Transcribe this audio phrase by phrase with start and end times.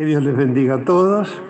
[0.00, 1.42] Que Dios les bendiga a todos.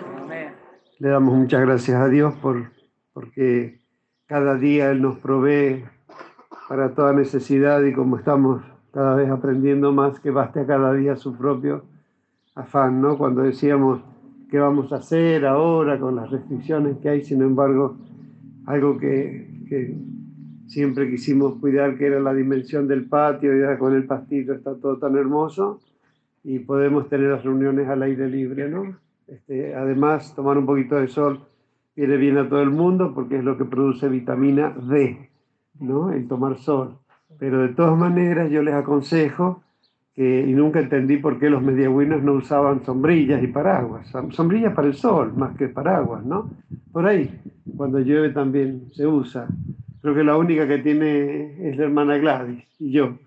[0.99, 2.69] Le damos muchas gracias a Dios por,
[3.13, 3.79] porque
[4.25, 5.85] cada día Él nos provee
[6.67, 8.61] para toda necesidad y como estamos
[8.91, 11.85] cada vez aprendiendo más que baste a cada día su propio
[12.53, 13.17] afán, ¿no?
[13.17, 14.01] Cuando decíamos
[14.49, 17.95] qué vamos a hacer ahora con las restricciones que hay, sin embargo,
[18.65, 19.95] algo que, que
[20.67, 24.75] siempre quisimos cuidar, que era la dimensión del patio, y ahora con el pastito está
[24.75, 25.79] todo tan hermoso
[26.43, 28.97] y podemos tener las reuniones al aire libre, ¿no?
[29.27, 31.41] Este, además, tomar un poquito de sol
[31.95, 35.29] viene bien a todo el mundo porque es lo que produce vitamina D,
[35.79, 36.11] ¿no?
[36.11, 36.97] El tomar sol.
[37.39, 39.63] Pero de todas maneras yo les aconsejo
[40.13, 44.11] que, y nunca entendí por qué los mediagüinos no usaban sombrillas y paraguas.
[44.31, 46.49] Sombrillas para el sol, más que paraguas, ¿no?
[46.91, 47.39] Por ahí,
[47.77, 49.47] cuando llueve también se usa.
[50.01, 53.17] Creo que la única que tiene es la hermana Gladys y yo.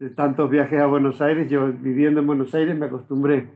[0.00, 3.50] De tantos viajes a Buenos Aires, yo viviendo en Buenos Aires me acostumbré.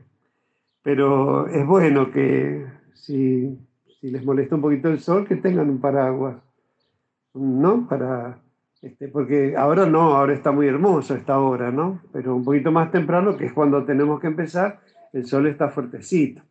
[0.83, 3.57] Pero es bueno que si,
[4.03, 6.37] les molesta un poquito el sol, que tengan un paraguas,
[7.33, 7.87] ¿no?
[7.89, 8.37] Para
[8.79, 12.03] este, porque ahora no, ahora está muy hermoso esta hora, ¿no?
[12.13, 14.81] Pero un poquito más temprano, que es cuando tenemos que empezar,
[15.13, 16.43] el sol está fuertecito.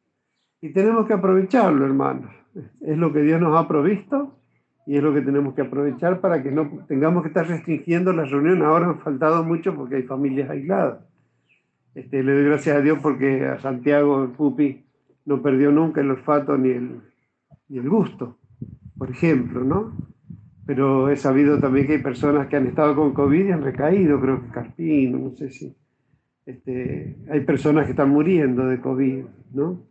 [0.60, 2.32] Y tenemos que aprovecharlo, hermanos.
[2.80, 4.40] Es lo que Dios nos ha provisto
[4.86, 8.30] y es lo que tenemos que aprovechar para que no tengamos que estar restringiendo las
[8.30, 8.64] reuniones.
[8.64, 10.98] Ahora han faltado mucho porque hay familias aisladas.
[11.94, 14.84] Este, le doy gracias a Dios porque a Santiago, el Pupi,
[15.24, 17.00] no perdió nunca el olfato ni el,
[17.68, 18.36] ni el gusto,
[18.98, 19.92] por ejemplo, ¿no?
[20.66, 24.20] pero he sabido también que hay personas que han estado con COVID y han recaído,
[24.20, 25.74] creo que Carpino, no sé si.
[26.46, 29.82] Este, hay personas que están muriendo de COVID, ¿no?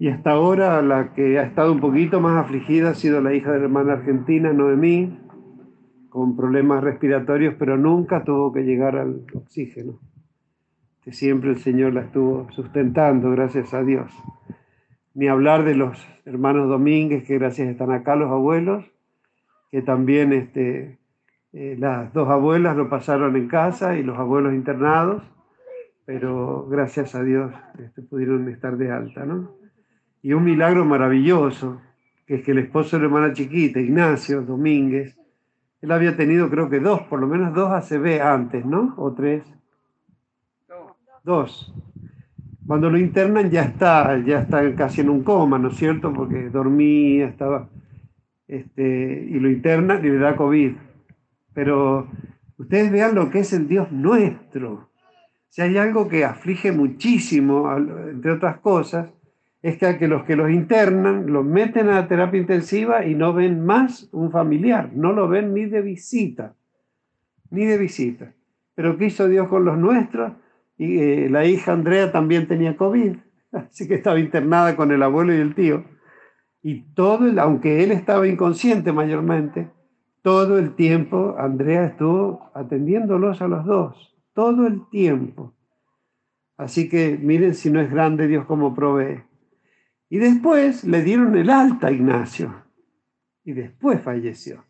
[0.00, 3.50] Y hasta ahora la que ha estado un poquito más afligida ha sido la hija
[3.50, 5.18] de la hermana argentina, Noemí,
[6.08, 9.98] con problemas respiratorios, pero nunca tuvo que llegar al oxígeno.
[11.02, 14.12] Que siempre el Señor la estuvo sustentando, gracias a Dios.
[15.14, 18.84] Ni hablar de los hermanos Domínguez, que gracias están acá los abuelos,
[19.72, 20.98] que también este,
[21.52, 25.24] eh, las dos abuelas lo pasaron en casa y los abuelos internados,
[26.04, 29.57] pero gracias a Dios este, pudieron estar de alta, ¿no?
[30.28, 31.80] Y un milagro maravilloso,
[32.26, 35.16] que es que el esposo de la hermana chiquita, Ignacio Domínguez,
[35.80, 38.92] él había tenido creo que dos, por lo menos dos ACV antes, ¿no?
[38.98, 39.42] ¿O tres?
[41.24, 41.72] Dos.
[42.66, 46.12] Cuando lo internan ya está, ya está casi en un coma, ¿no es cierto?
[46.12, 47.70] Porque dormía, estaba
[48.46, 50.72] este, y lo interna y le da COVID.
[51.54, 52.06] Pero
[52.58, 54.90] ustedes vean lo que es el Dios nuestro.
[55.48, 57.74] Si hay algo que aflige muchísimo,
[58.10, 59.10] entre otras cosas,
[59.62, 63.64] es que, los que los internan los meten a la terapia intensiva y no ven
[63.64, 66.54] más un familiar, no lo ven ni de visita,
[67.50, 68.34] ni de visita.
[68.74, 70.32] Pero ¿qué hizo Dios con los nuestros?
[70.76, 73.16] Y eh, la hija Andrea también tenía COVID,
[73.52, 75.84] así que estaba internada con el abuelo y el tío
[76.62, 79.70] y todo, el, aunque él estaba inconsciente mayormente,
[80.22, 85.54] todo el tiempo Andrea estuvo atendiéndolos a los dos, todo el tiempo.
[86.56, 89.22] Así que miren si no es grande Dios como provee.
[90.10, 92.64] Y después le dieron el alta a Ignacio.
[93.44, 94.64] Y después falleció.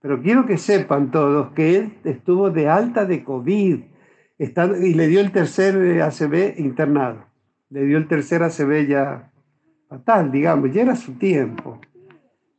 [0.00, 3.80] Pero quiero que sepan todos que él estuvo de alta de COVID
[4.38, 7.26] y le dio el tercer ACB internado.
[7.68, 9.30] Le dio el tercer ACB ya
[9.88, 11.80] fatal, digamos, ya era su tiempo.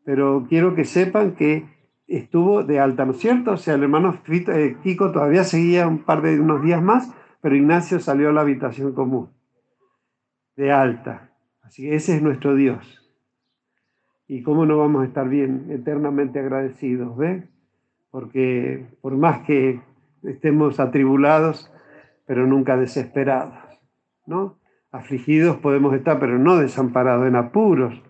[0.04, 1.66] Pero quiero que sepan que
[2.08, 3.52] estuvo de alta, ¿no es cierto?
[3.54, 7.12] O sea, el hermano eh, Kiko todavía seguía un par de unos días más,
[7.42, 9.30] pero Ignacio salió a la habitación común,
[10.56, 11.31] de alta.
[11.72, 13.02] Así que ese es nuestro Dios.
[14.28, 17.48] Y cómo no vamos a estar bien eternamente agradecidos, ¿ve?
[18.10, 19.80] Porque por más que
[20.24, 21.72] estemos atribulados,
[22.26, 23.56] pero nunca desesperados,
[24.26, 24.60] ¿no?
[24.92, 28.04] afligidos podemos estar, pero no desamparados, en apuros,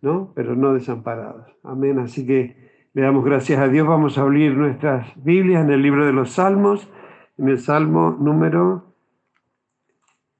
[0.00, 0.32] ¿no?
[0.34, 1.54] Pero no desamparados.
[1.62, 1.98] Amén.
[1.98, 3.86] Así que le damos gracias a Dios.
[3.86, 6.90] Vamos a abrir nuestras Biblias en el libro de los Salmos,
[7.36, 8.94] en el Salmo número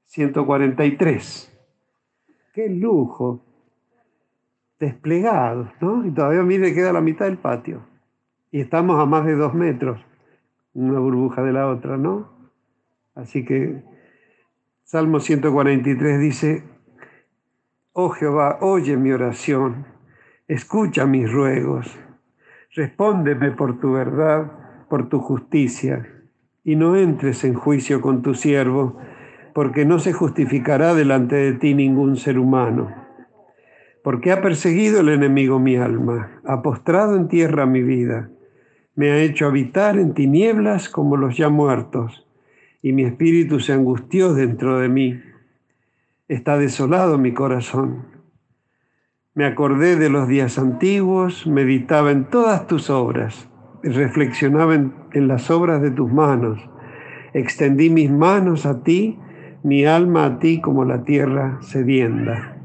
[0.05, 1.53] 143.
[2.57, 3.45] ¡Qué lujo!
[4.79, 6.03] Desplegados, ¿no?
[6.03, 7.81] Y todavía mire, queda la mitad del patio.
[8.49, 10.03] Y estamos a más de dos metros,
[10.73, 12.31] una burbuja de la otra, ¿no?
[13.13, 13.83] Así que
[14.83, 16.63] Salmo 143 dice,
[17.93, 19.85] Oh Jehová, oye mi oración,
[20.47, 21.95] escucha mis ruegos,
[22.73, 26.11] respóndeme por tu verdad, por tu justicia,
[26.63, 28.97] y no entres en juicio con tu siervo,
[29.57, 32.93] porque no se justificará delante de ti ningún ser humano.
[34.03, 38.29] Porque ha perseguido el enemigo mi alma, ha postrado en tierra mi vida,
[38.93, 42.27] me ha hecho habitar en tinieblas como los ya muertos
[42.83, 45.19] y mi espíritu se angustió dentro de mí.
[46.27, 48.05] está desolado mi corazón.
[49.33, 53.49] Me acordé de los días antiguos, meditaba en todas tus obras,
[53.81, 56.59] reflexionaba en, las obras de tus manos,
[57.33, 59.17] extendí mis manos a ti,
[59.67, 62.55] mi alma a ti como la tierra sedienta.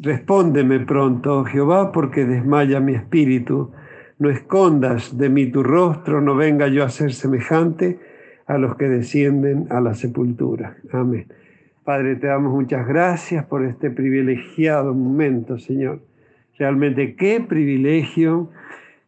[0.00, 3.72] Respóndeme pronto, oh Jehová, porque desmaya mi espíritu.
[4.20, 7.98] No escondas de mí tu rostro, no venga yo a ser semejante
[8.46, 10.76] a los que descienden a la sepultura.
[10.92, 11.26] Amén.
[11.82, 15.98] Padre, te damos muchas gracias por este privilegiado momento, Señor.
[16.60, 18.50] Realmente qué privilegio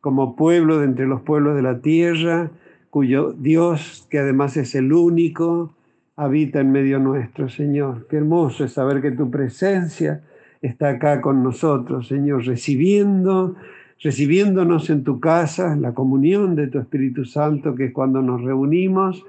[0.00, 2.50] como pueblo de entre los pueblos de la tierra,
[2.90, 5.76] cuyo Dios, que además es el único,
[6.24, 8.06] habita en medio nuestro, Señor.
[8.08, 10.22] Qué hermoso es saber que tu presencia
[10.60, 13.56] está acá con nosotros, Señor, recibiendo,
[14.00, 19.24] recibiéndonos en tu casa, la comunión de tu Espíritu Santo, que es cuando nos reunimos,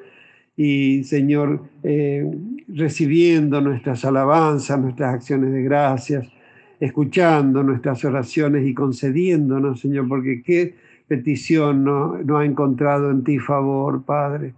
[0.56, 2.30] y Señor, eh,
[2.68, 6.28] recibiendo nuestras alabanzas, nuestras acciones de gracias,
[6.80, 10.76] escuchando nuestras oraciones y concediéndonos, Señor, porque qué
[11.08, 14.54] petición no, no ha encontrado en ti favor, Padre.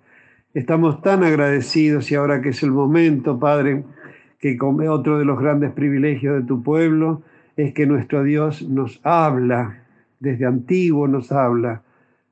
[0.56, 3.84] Estamos tan agradecidos y ahora que es el momento, Padre,
[4.40, 7.24] que otro de los grandes privilegios de tu pueblo
[7.57, 9.84] es que nuestro Dios nos habla,
[10.22, 11.81] desde antiguo nos habla,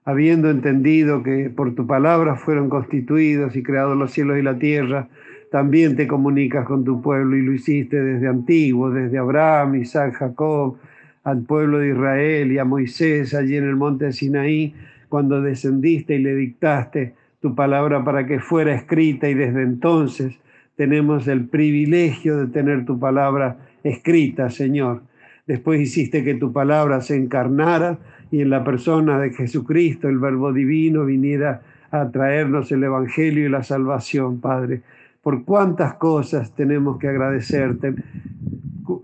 [0.05, 5.09] habiendo entendido que por tu palabra fueron constituidos y creados los cielos y la tierra,
[5.51, 10.77] también te comunicas con tu pueblo y lo hiciste desde antiguo, desde Abraham, Isaac, Jacob,
[11.25, 14.73] al pueblo de Israel y a Moisés allí en el monte de Sinaí,
[15.09, 20.39] cuando descendiste y le dictaste tu palabra para que fuera escrita y desde entonces
[20.77, 25.01] tenemos el privilegio de tener tu palabra escrita, Señor.
[25.45, 27.97] Después hiciste que tu palabra se encarnara
[28.31, 33.49] y en la persona de Jesucristo, el Verbo Divino, viniera a traernos el Evangelio y
[33.49, 34.81] la salvación, Padre.
[35.21, 37.93] Por cuántas cosas tenemos que agradecerte,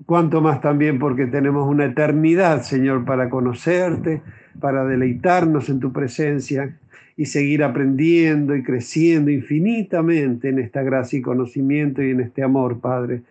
[0.06, 4.22] cuánto más también porque tenemos una eternidad, Señor, para conocerte,
[4.60, 6.78] para deleitarnos en tu presencia
[7.18, 12.80] y seguir aprendiendo y creciendo infinitamente en esta gracia y conocimiento y en este amor,
[12.80, 13.24] Padre.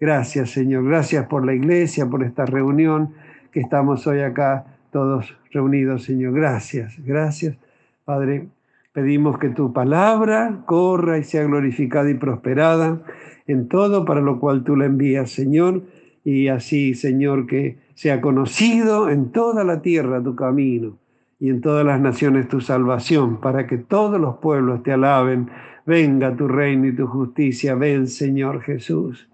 [0.00, 0.84] Gracias, Señor.
[0.84, 3.10] Gracias por la iglesia, por esta reunión
[3.52, 6.32] que estamos hoy acá todos reunidos, Señor.
[6.34, 7.56] Gracias, gracias,
[8.04, 8.46] Padre.
[8.92, 13.02] Pedimos que tu palabra corra y sea glorificada y prosperada
[13.46, 15.82] en todo para lo cual tú la envías, Señor.
[16.24, 20.98] Y así, Señor, que sea conocido en toda la tierra tu camino
[21.40, 25.48] y en todas las naciones tu salvación, para que todos los pueblos te alaben.
[25.86, 29.28] Venga tu reino y tu justicia, ven Señor Jesús.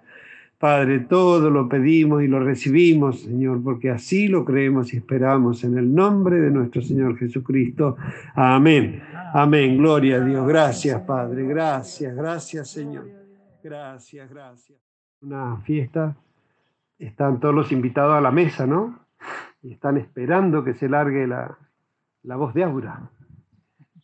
[0.59, 5.77] Padre, todo lo pedimos y lo recibimos, Señor, porque así lo creemos y esperamos en
[5.77, 7.97] el nombre de nuestro Señor Jesucristo.
[8.37, 9.03] Amén.
[9.35, 9.77] Amén.
[9.77, 10.47] Gloria a Dios.
[10.47, 11.45] Gracias, Padre.
[11.47, 13.09] Gracias, gracias, Señor.
[13.61, 14.79] Gracias, gracias.
[15.21, 16.17] Una fiesta.
[17.07, 19.01] Están todos los invitados a la mesa, ¿no?
[19.63, 21.59] Y están esperando que se largue la,
[22.23, 23.11] la voz de Aura.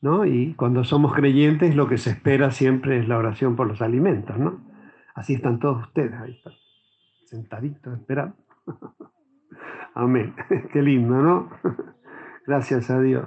[0.00, 0.24] ¿no?
[0.24, 4.38] Y cuando somos creyentes, lo que se espera siempre es la oración por los alimentos,
[4.38, 4.60] ¿no?
[5.14, 6.52] Así están todos ustedes, ahí están,
[7.26, 8.36] sentaditos, esperando.
[9.94, 10.34] Amén.
[10.72, 11.50] Qué lindo, ¿no?
[12.46, 13.26] Gracias a Dios.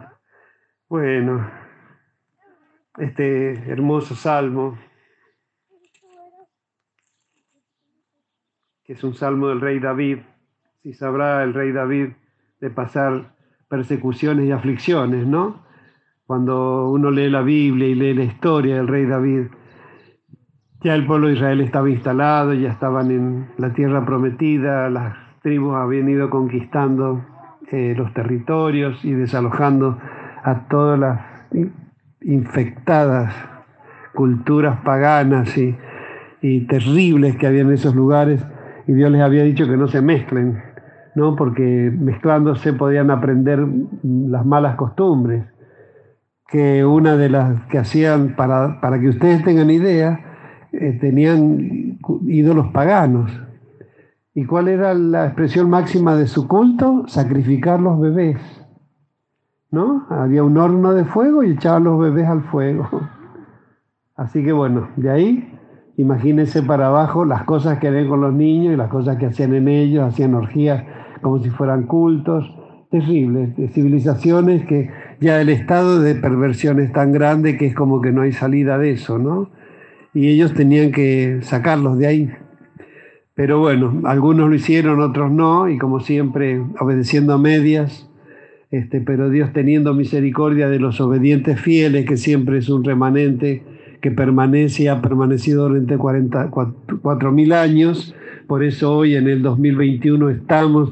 [0.88, 1.50] Bueno,
[2.98, 4.78] este hermoso salmo,
[8.92, 10.18] es un salmo del rey David,
[10.84, 12.10] si sabrá el rey David
[12.60, 13.34] de pasar
[13.70, 15.62] persecuciones y aflicciones, ¿no?
[16.26, 19.44] Cuando uno lee la Biblia y lee la historia del rey David,
[20.82, 25.76] ya el pueblo de Israel estaba instalado, ya estaban en la tierra prometida, las tribus
[25.76, 27.24] habían ido conquistando
[27.72, 29.98] eh, los territorios y desalojando
[30.44, 31.22] a todas las
[32.22, 33.34] infectadas
[34.14, 35.78] culturas paganas y,
[36.42, 38.46] y terribles que había en esos lugares,
[38.92, 40.62] y Dios les había dicho que no se mezclen,
[41.16, 41.38] ¿no?
[41.38, 43.66] porque mezclándose podían aprender
[44.04, 45.46] las malas costumbres,
[46.50, 50.20] que una de las que hacían, para, para que ustedes tengan idea,
[50.74, 53.32] eh, tenían ídolos paganos.
[54.34, 57.06] ¿Y cuál era la expresión máxima de su culto?
[57.08, 58.42] Sacrificar los bebés.
[59.70, 60.06] ¿No?
[60.10, 62.90] Había un horno de fuego y echaban los bebés al fuego.
[64.18, 65.61] Así que bueno, de ahí
[66.02, 69.54] imagínense para abajo las cosas que ven con los niños y las cosas que hacían
[69.54, 70.84] en ellos, hacían orgías
[71.22, 72.52] como si fueran cultos,
[72.90, 74.90] terribles, de civilizaciones que
[75.20, 78.78] ya el estado de perversión es tan grande que es como que no hay salida
[78.78, 79.50] de eso, ¿no?
[80.14, 82.32] Y ellos tenían que sacarlos de ahí.
[83.34, 88.10] Pero bueno, algunos lo hicieron, otros no, y como siempre, obedeciendo a medias,
[88.72, 93.64] este, pero Dios teniendo misericordia de los obedientes fieles, que siempre es un remanente
[94.02, 98.16] que permanece y ha permanecido durante 4.000 años.
[98.48, 100.92] Por eso hoy en el 2021 estamos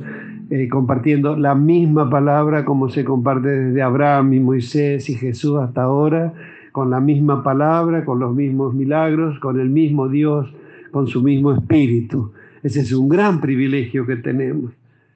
[0.51, 5.83] eh, compartiendo la misma palabra como se comparte desde Abraham y Moisés y Jesús hasta
[5.83, 6.33] ahora,
[6.71, 10.53] con la misma palabra, con los mismos milagros, con el mismo Dios,
[10.91, 12.31] con su mismo espíritu.
[12.63, 14.71] Ese es un gran privilegio que tenemos.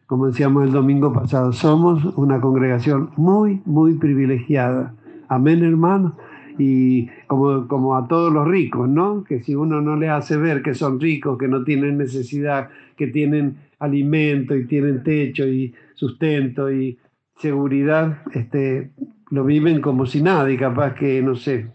[0.07, 4.93] Como decíamos el domingo pasado, somos una congregación muy, muy privilegiada.
[5.27, 6.15] Amén, hermano.
[6.57, 9.23] Y como, como a todos los ricos, ¿no?
[9.23, 13.07] Que si uno no le hace ver que son ricos, que no tienen necesidad, que
[13.07, 16.97] tienen alimento y tienen techo y sustento y
[17.37, 18.91] seguridad, este,
[19.29, 21.67] lo viven como si nada y capaz que, no sé,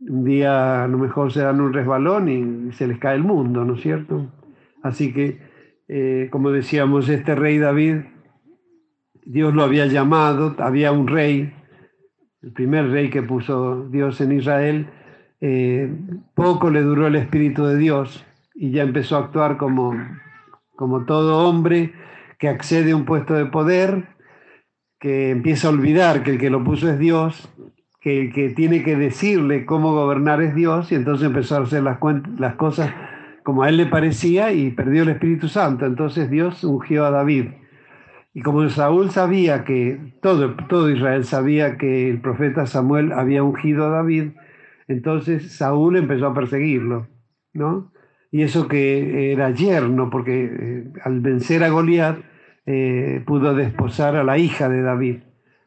[0.00, 3.64] un día a lo mejor se dan un resbalón y se les cae el mundo,
[3.64, 4.30] ¿no es cierto?
[4.82, 5.38] Así que,
[5.88, 7.96] eh, como decíamos, este rey David,
[9.24, 11.52] Dios lo había llamado, había un rey,
[12.42, 14.86] el primer rey que puso Dios en Israel,
[15.40, 15.92] eh,
[16.34, 19.94] poco le duró el Espíritu de Dios y ya empezó a actuar como
[20.80, 21.92] como todo hombre
[22.38, 24.16] que accede a un puesto de poder,
[24.98, 27.52] que empieza a olvidar que el que lo puso es Dios,
[28.00, 31.82] que el que tiene que decirle cómo gobernar es Dios, y entonces empezó a hacer
[31.82, 31.98] las,
[32.38, 32.94] las cosas
[33.42, 35.84] como a él le parecía y perdió el Espíritu Santo.
[35.84, 37.48] Entonces Dios ungió a David.
[38.32, 43.86] Y como Saúl sabía que, todo, todo Israel sabía que el profeta Samuel había ungido
[43.86, 44.32] a David,
[44.88, 47.08] entonces Saúl empezó a perseguirlo,
[47.52, 47.90] ¿no?
[48.32, 52.18] y eso que era yerno, porque eh, al vencer a Goliat
[52.66, 55.16] eh, pudo desposar a la hija de David,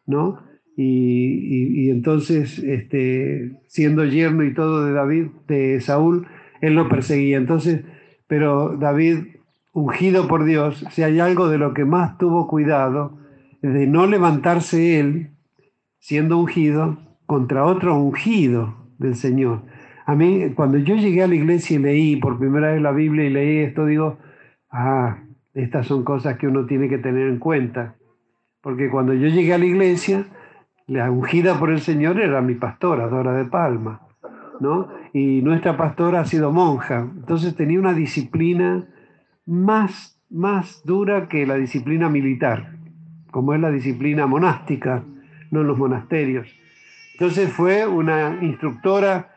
[0.05, 0.41] ¿no?
[0.75, 6.25] Y, entonces, este, siendo yerno y todo de David, de Saúl,
[6.61, 7.37] él lo perseguía.
[7.37, 7.83] Entonces,
[8.25, 9.17] pero David,
[9.73, 13.17] ungido por Dios, si hay algo de lo que más tuvo cuidado,
[13.61, 15.31] de no levantarse él,
[15.99, 19.61] siendo ungido, contra otro ungido del Señor.
[20.05, 23.25] A mí, cuando yo llegué a la iglesia y leí por primera vez la Biblia
[23.25, 24.17] y leí esto, digo,
[24.69, 25.17] ah,
[25.53, 27.95] estas son cosas que uno tiene que tener en cuenta.
[28.61, 30.25] Porque cuando yo llegué a la iglesia,
[30.87, 34.01] la ungida por el Señor era mi pastora, Dora de Palma,
[34.59, 34.89] ¿no?
[35.13, 38.87] Y nuestra pastora ha sido monja, entonces tenía una disciplina
[39.45, 42.77] más, más dura que la disciplina militar,
[43.31, 45.03] como es la disciplina monástica,
[45.51, 46.47] no en los monasterios.
[47.13, 49.33] Entonces fue una instructora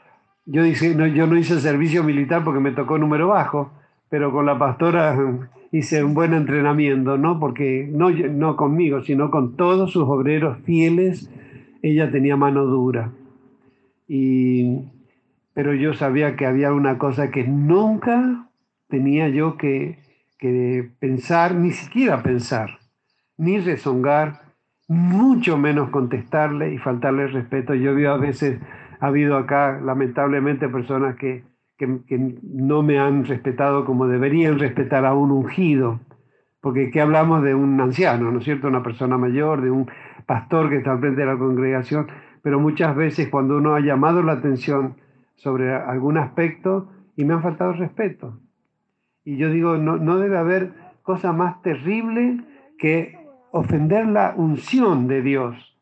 [0.46, 0.62] yo,
[0.94, 3.72] no, yo no hice servicio militar porque me tocó número bajo,
[4.08, 5.18] pero con la pastora
[5.72, 7.40] hice un buen entrenamiento, ¿no?
[7.40, 11.30] Porque no, no conmigo, sino con todos sus obreros fieles,
[11.82, 13.10] ella tenía mano dura.
[14.08, 14.82] Y,
[15.52, 18.48] pero yo sabía que había una cosa que nunca
[18.96, 19.98] tenía yo que,
[20.38, 22.78] que pensar, ni siquiera pensar,
[23.36, 24.40] ni rezongar,
[24.88, 27.74] mucho menos contestarle y faltarle respeto.
[27.74, 28.58] Yo veo a veces
[29.00, 31.44] ha habido acá, lamentablemente, personas que,
[31.78, 36.00] no me han respetado como deberían respetar a un ungido,
[36.62, 38.68] porque ¿qué hablamos de un anciano, ¿no es cierto?
[38.68, 39.90] Una persona mayor, de un
[40.24, 42.06] pastor que está al frente de la congregación,
[42.42, 44.96] pero muchas veces cuando uno ha llamado la atención
[45.34, 48.40] sobre algún aspecto y me han faltado respeto.
[49.26, 52.44] Y yo digo, no, no debe haber cosa más terrible
[52.78, 53.18] que
[53.50, 55.76] ofender la unción de Dios.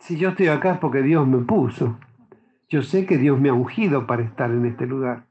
[0.00, 1.96] Si yo estoy acá es porque Dios me puso.
[2.68, 5.26] Yo sé que Dios me ha ungido para estar en este lugar,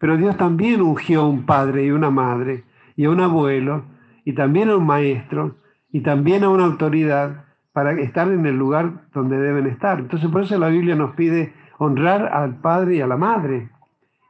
[0.00, 2.64] pero Dios también ungió a un padre y una madre
[2.96, 3.84] y a un abuelo
[4.24, 5.56] y también a un maestro
[5.90, 9.98] y también a una autoridad para estar en el lugar donde deben estar.
[9.98, 13.68] Entonces por eso la Biblia nos pide honrar al padre y a la madre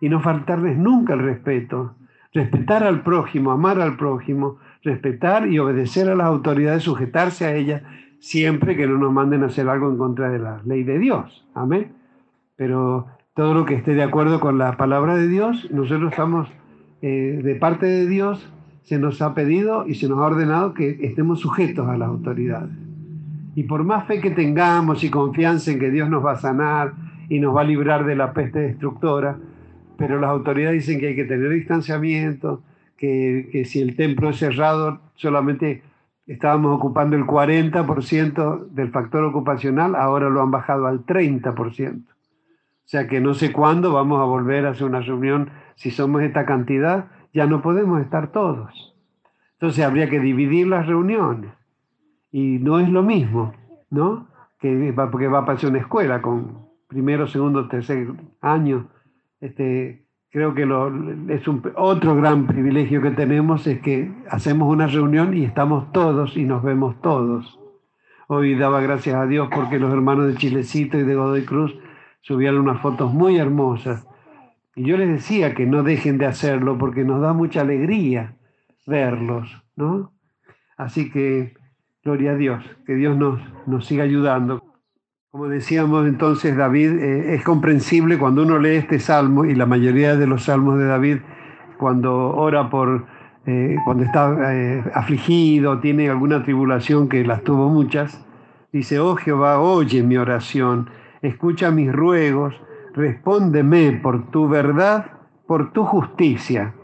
[0.00, 1.94] y no faltarles nunca el respeto,
[2.32, 7.82] respetar al prójimo, amar al prójimo, respetar y obedecer a las autoridades, sujetarse a ellas
[8.20, 11.46] siempre que no nos manden a hacer algo en contra de la ley de Dios.
[11.54, 12.02] Amén
[12.62, 16.48] pero todo lo que esté de acuerdo con la palabra de Dios, nosotros estamos
[17.00, 18.48] eh, de parte de Dios,
[18.84, 22.70] se nos ha pedido y se nos ha ordenado que estemos sujetos a las autoridades.
[23.56, 26.92] Y por más fe que tengamos y confianza en que Dios nos va a sanar
[27.28, 29.38] y nos va a librar de la peste destructora,
[30.02, 32.64] pero las autoridades dicen que hay que tener distanciamiento,
[32.96, 35.82] que, que si el templo es cerrado, solamente
[36.26, 42.02] estábamos ocupando el 40% del factor ocupacional, ahora lo han bajado al 30%.
[42.02, 45.50] O sea que no sé cuándo vamos a volver a hacer una reunión.
[45.76, 48.96] Si somos esta cantidad, ya no podemos estar todos.
[49.52, 51.52] Entonces habría que dividir las reuniones.
[52.32, 53.54] Y no es lo mismo,
[53.88, 54.26] ¿no?
[54.58, 58.08] Que va, porque va a pasar una escuela con primero, segundo, tercer
[58.40, 58.88] año.
[59.42, 65.36] Este, creo que es un, otro gran privilegio que tenemos es que hacemos una reunión
[65.36, 67.58] y estamos todos y nos vemos todos.
[68.28, 71.76] Hoy daba gracias a Dios porque los hermanos de Chilecito y de Godoy Cruz
[72.20, 74.06] subían unas fotos muy hermosas.
[74.76, 78.36] Y yo les decía que no dejen de hacerlo porque nos da mucha alegría
[78.86, 80.12] verlos, ¿no?
[80.76, 81.54] Así que,
[82.04, 84.61] gloria a Dios, que Dios nos, nos siga ayudando.
[85.32, 90.14] Como decíamos entonces, David, eh, es comprensible cuando uno lee este salmo y la mayoría
[90.14, 91.20] de los salmos de David,
[91.78, 93.06] cuando ora por,
[93.46, 98.22] eh, cuando está eh, afligido, tiene alguna tribulación, que las tuvo muchas,
[98.74, 100.90] dice, oh Jehová, oye mi oración,
[101.22, 102.54] escucha mis ruegos,
[102.92, 105.12] respóndeme por tu verdad,
[105.46, 106.74] por tu justicia.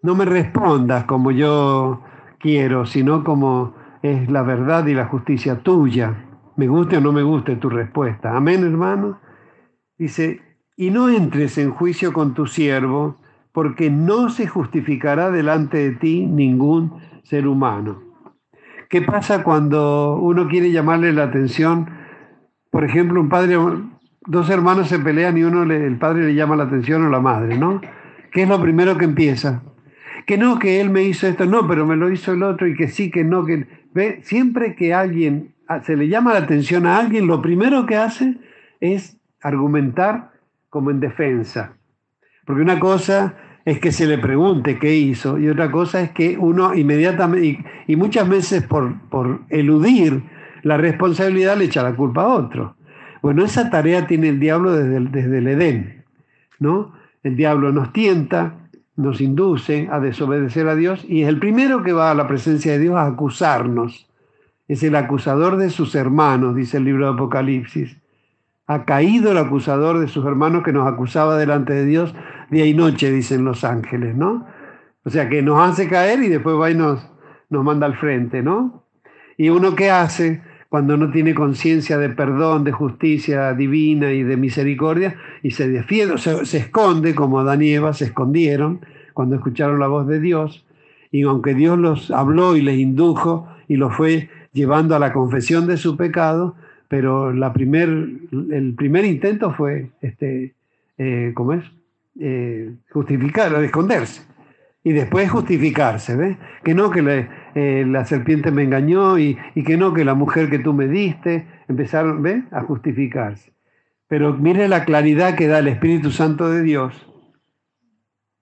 [0.00, 2.04] No me respondas como yo
[2.38, 6.27] quiero, sino como es la verdad y la justicia tuya
[6.58, 8.36] me guste o no me guste tu respuesta.
[8.36, 9.20] Amén, hermano.
[9.96, 10.40] Dice,
[10.76, 13.16] y no entres en juicio con tu siervo,
[13.52, 18.02] porque no se justificará delante de ti ningún ser humano.
[18.90, 21.90] ¿Qué pasa cuando uno quiere llamarle la atención?
[22.72, 23.56] Por ejemplo, un padre,
[24.26, 27.56] dos hermanos se pelean y uno el padre le llama la atención a la madre,
[27.56, 27.80] ¿no?
[28.32, 29.62] ¿Qué es lo primero que empieza?
[30.26, 32.74] Que no, que él me hizo esto, no, pero me lo hizo el otro y
[32.74, 36.98] que sí, que no, que ve, siempre que alguien se le llama la atención a
[36.98, 38.36] alguien, lo primero que hace
[38.80, 40.32] es argumentar
[40.70, 41.74] como en defensa.
[42.44, 43.34] Porque una cosa
[43.64, 47.96] es que se le pregunte qué hizo y otra cosa es que uno inmediatamente, y,
[47.96, 50.22] muchas veces por, por eludir
[50.62, 52.76] la responsabilidad le echa la culpa a otro.
[53.20, 56.04] Bueno, esa tarea tiene el diablo desde el, desde el Edén,
[56.58, 56.94] ¿no?
[57.22, 58.54] El diablo nos tienta,
[58.96, 62.72] nos induce a desobedecer a Dios y es el primero que va a la presencia
[62.72, 64.07] de Dios a acusarnos
[64.68, 67.96] es el acusador de sus hermanos, dice el libro de Apocalipsis.
[68.66, 72.14] Ha caído el acusador de sus hermanos que nos acusaba delante de Dios
[72.50, 74.46] día y noche, dicen los ángeles, ¿no?
[75.04, 77.10] O sea, que nos hace caer y después va y nos,
[77.48, 78.84] nos manda al frente, ¿no?
[79.38, 84.36] Y uno qué hace cuando no tiene conciencia de perdón, de justicia divina y de
[84.36, 88.84] misericordia, y se defiende, se, se esconde, como Adán y Eva se escondieron
[89.14, 90.66] cuando escucharon la voz de Dios,
[91.10, 95.66] y aunque Dios los habló y les indujo y los fue llevando a la confesión
[95.66, 96.56] de su pecado,
[96.88, 100.54] pero la primer, el primer intento fue, este,
[100.96, 101.64] eh, ¿cómo es?
[102.18, 104.22] Eh, justificar, esconderse.
[104.82, 106.36] Y después justificarse, ¿ves?
[106.64, 110.48] Que no que eh, la serpiente me engañó y, y, que no que la mujer
[110.48, 112.42] que tú me diste, empezaron, ¿ves?
[112.52, 113.52] A justificarse.
[114.06, 117.06] Pero mire la claridad que da el Espíritu Santo de Dios,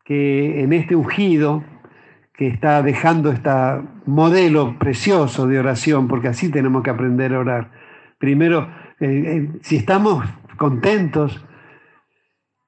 [0.04, 1.64] que en este ungido,
[2.36, 3.50] que está dejando este
[4.04, 7.70] modelo precioso de oración, porque así tenemos que aprender a orar.
[8.18, 8.68] Primero,
[9.00, 10.24] eh, eh, si estamos
[10.58, 11.44] contentos,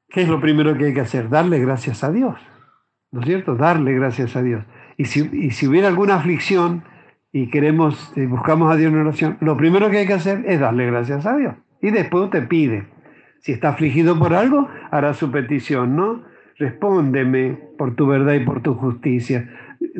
[0.09, 1.29] ¿qué es lo primero que hay que hacer?
[1.29, 2.37] Darle gracias a Dios,
[3.13, 3.57] ¿no es cierto?
[3.57, 4.65] Darle gracias a Dios.
[4.97, 6.85] Y si, si hubiera alguna aflicción
[7.31, 10.61] y queremos, eh, buscamos a Dios en oración, lo primero que hay que hacer es
[10.61, 11.55] darle gracias a Dios.
[11.83, 12.89] Y después te pide.
[13.41, 16.25] Si está afligido por algo, hará su petición, ¿no?
[16.59, 19.49] Respóndeme por tu verdad y por tu justicia.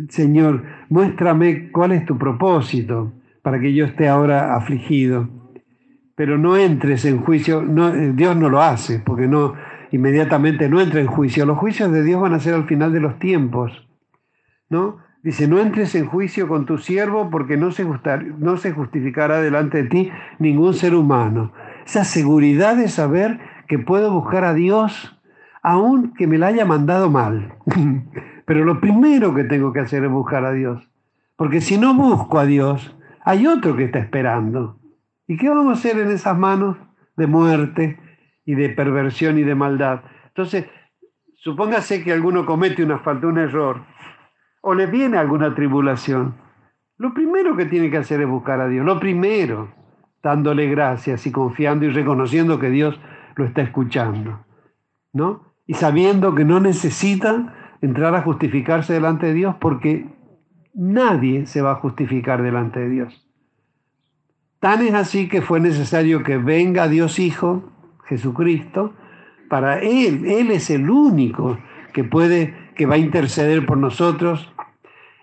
[0.09, 5.29] Señor, muéstrame cuál es tu propósito para que yo esté ahora afligido.
[6.17, 9.55] Pero no entres en juicio, eh, Dios no lo hace, porque no
[9.93, 11.47] inmediatamente no entra en juicio.
[11.47, 13.89] Los juicios de Dios van a ser al final de los tiempos.
[14.69, 14.99] ¿No?
[15.23, 17.87] Dice, no entres en juicio con tu siervo porque no se,
[18.39, 21.53] no se justificará delante de ti ningún ser humano.
[21.87, 25.18] Esa seguridad de saber que puedo buscar a Dios
[25.63, 27.55] aun que me la haya mandado mal.
[28.47, 30.89] Pero lo primero que tengo que hacer es buscar a Dios.
[31.37, 34.79] Porque si no busco a Dios, hay otro que está esperando.
[35.27, 36.77] ¿Y qué vamos a hacer en esas manos
[37.17, 38.01] de muerte
[38.45, 40.01] y de perversión y de maldad?
[40.29, 40.67] Entonces,
[41.35, 43.83] supóngase que alguno comete una falta, un error,
[44.63, 46.35] o le viene alguna tribulación.
[46.97, 48.85] Lo primero que tiene que hacer es buscar a Dios.
[48.85, 49.73] Lo primero,
[50.23, 52.99] dándole gracias y confiando y reconociendo que Dios
[53.37, 54.45] lo está escuchando.
[55.13, 55.48] ¿No?
[55.69, 60.09] Y sabiendo que no necesita entrar a justificarse delante de Dios porque
[60.75, 63.29] nadie se va a justificar delante de Dios.
[64.61, 67.71] Tan es así que fue necesario que venga Dios Hijo,
[68.07, 68.95] Jesucristo,
[69.51, 70.25] para Él.
[70.25, 71.59] Él es el único
[71.93, 74.51] que puede, que va a interceder por nosotros.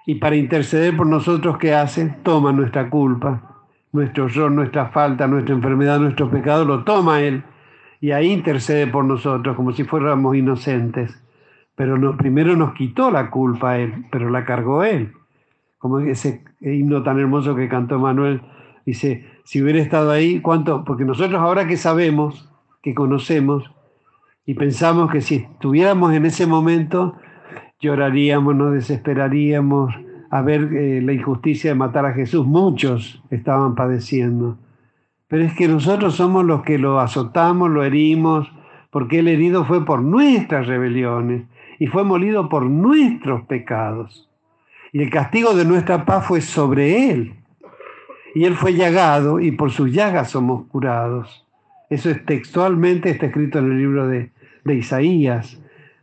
[0.05, 2.15] Y para interceder por nosotros, ¿qué hace?
[2.21, 7.43] Toma nuestra culpa, nuestro error, nuestra falta, nuestra enfermedad, nuestro pecado, lo toma Él
[8.01, 11.21] y ahí intercede por nosotros como si fuéramos inocentes.
[11.75, 15.11] Pero no, primero nos quitó la culpa Él, pero la cargó Él.
[15.77, 18.41] Como ese himno tan hermoso que cantó Manuel,
[18.85, 20.83] dice, si hubiera estado ahí, ¿cuánto?
[20.85, 22.49] Porque nosotros ahora que sabemos,
[22.81, 23.71] que conocemos,
[24.45, 27.15] y pensamos que si estuviéramos en ese momento,
[27.79, 29.93] lloraríamos, nos desesperaríamos
[30.29, 32.45] a ver eh, la injusticia de matar a Jesús.
[32.45, 34.57] Muchos estaban padeciendo.
[35.27, 38.51] Pero es que nosotros somos los que lo azotamos, lo herimos,
[38.91, 41.43] porque el herido fue por nuestras rebeliones
[41.79, 44.29] y fue molido por nuestros pecados.
[44.93, 47.35] Y el castigo de nuestra paz fue sobre él.
[48.33, 51.45] Y él fue llagado y por sus llagas somos curados.
[51.89, 54.31] Eso es textualmente, está escrito en el libro de,
[54.65, 55.61] Isaías.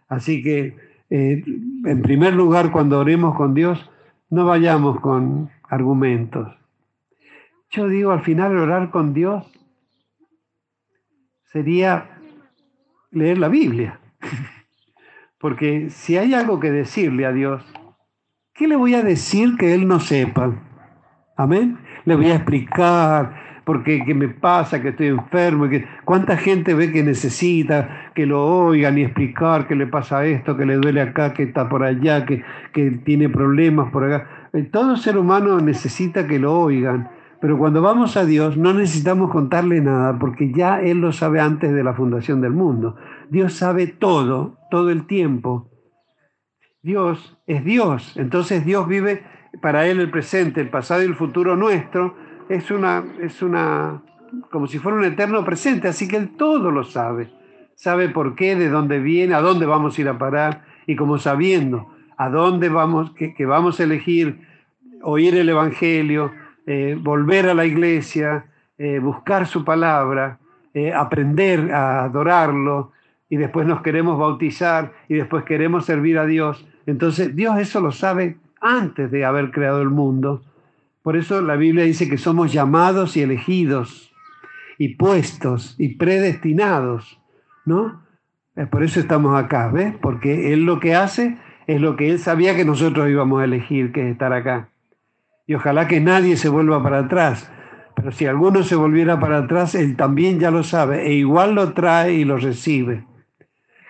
[0.09, 0.77] Así que,
[1.11, 1.43] eh,
[1.85, 3.91] en primer lugar, cuando oremos con Dios,
[4.31, 6.62] no vayamos con argumentos.
[7.73, 9.51] Yo digo, al final, orar con Dios
[11.45, 12.19] sería
[13.11, 13.99] leer la Biblia.
[15.39, 17.65] Porque si hay algo que decirle a Dios,
[18.53, 20.53] ¿qué le voy a decir que Él no sepa?
[21.37, 21.79] Amén.
[22.05, 26.93] Le voy a explicar porque qué me pasa, que estoy enfermo, que cuánta gente ve
[26.93, 31.33] que necesita que lo oigan y explicar qué le pasa esto, que le duele acá,
[31.33, 34.49] que está por allá, que, que tiene problemas por acá.
[34.53, 37.09] Eh, todo ser humano necesita que lo oigan,
[37.43, 41.75] pero cuando vamos a Dios no necesitamos contarle nada porque ya Él lo sabe antes
[41.75, 42.95] de la fundación del mundo.
[43.31, 45.69] Dios sabe todo, todo el tiempo.
[46.83, 49.25] Dios es Dios, entonces Dios vive
[49.61, 52.15] para Él el presente, el pasado y el futuro nuestro.
[52.49, 54.05] Es una, es una,
[54.53, 57.33] como si fuera un eterno presente, así que Él todo lo sabe.
[57.75, 61.19] Sabe por qué, de dónde viene, a dónde vamos a ir a parar y como
[61.19, 64.47] sabiendo a dónde vamos, que, que vamos a elegir
[65.03, 66.31] oír el Evangelio,
[66.67, 68.47] eh, volver a la iglesia,
[68.79, 70.39] eh, buscar su palabra,
[70.75, 72.93] eh, aprender a adorarlo
[73.29, 76.67] y después nos queremos bautizar y después queremos servir a Dios.
[76.87, 80.43] Entonces Dios eso lo sabe antes de haber creado el mundo.
[81.03, 84.13] Por eso la Biblia dice que somos llamados y elegidos
[84.79, 87.21] y puestos y predestinados,
[87.65, 88.03] ¿no?
[88.71, 89.73] Por eso estamos acá.
[90.01, 93.93] Porque Él lo que hace es lo que Él sabía que nosotros íbamos a elegir,
[93.93, 94.72] que es estar acá.
[95.47, 97.51] Y ojalá que nadie se vuelva para atrás.
[97.95, 101.73] Pero si alguno se volviera para atrás, él también ya lo sabe e igual lo
[101.73, 103.05] trae y lo recibe.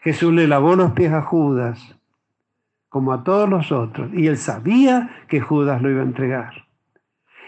[0.03, 1.97] Jesús le lavó los pies a Judas,
[2.89, 6.67] como a todos los otros, y él sabía que Judas lo iba a entregar.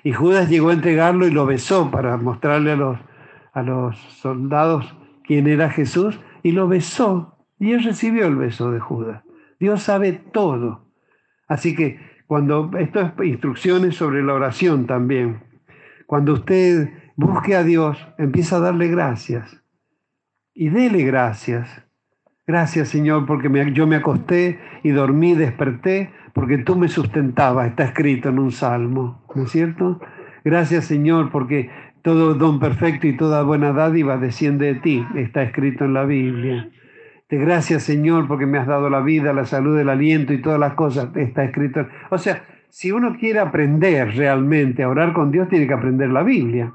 [0.05, 2.99] Y Judas llegó a entregarlo y lo besó para mostrarle a los,
[3.53, 8.79] a los soldados quién era Jesús, y lo besó, y él recibió el beso de
[8.79, 9.25] Judas.
[9.59, 10.85] Dios sabe todo.
[11.49, 15.43] Así que cuando, esto es instrucciones sobre la oración también.
[16.07, 19.63] Cuando usted busque a Dios, empieza a darle gracias.
[20.55, 21.85] Y dele gracias.
[22.47, 27.69] Gracias Señor porque yo me acosté y dormí, desperté, porque tú me sustentabas.
[27.69, 30.01] Está escrito en un salmo, ¿no es cierto?
[30.45, 31.71] Gracias Señor porque
[32.03, 35.07] todo don perfecto y toda buena dádiva desciende de ti.
[35.15, 36.71] Está escrito en la Biblia
[37.39, 40.75] gracias Señor porque me has dado la vida, la salud, el aliento y todas las
[40.75, 41.09] cosas.
[41.17, 41.87] Está escrito.
[42.11, 42.45] O sea,
[42.75, 46.73] si uno quiere aprender realmente a orar con Dios, tiene que aprender la Biblia.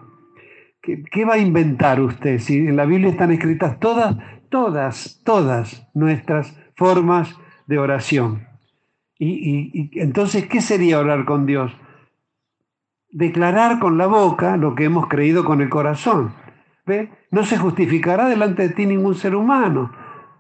[0.81, 4.15] ¿Qué, va a inventar usted si en la Biblia están escritas todas,
[4.49, 7.35] todas, todas nuestras formas
[7.67, 8.47] de oración?
[9.17, 11.75] Y, y entonces, ¿qué sería orar con Dios?
[13.11, 16.33] Declarar con la boca lo que hemos creído con el corazón.
[16.85, 17.11] ¿Ve?
[17.29, 19.91] No se justificará delante de ti ningún ser humano.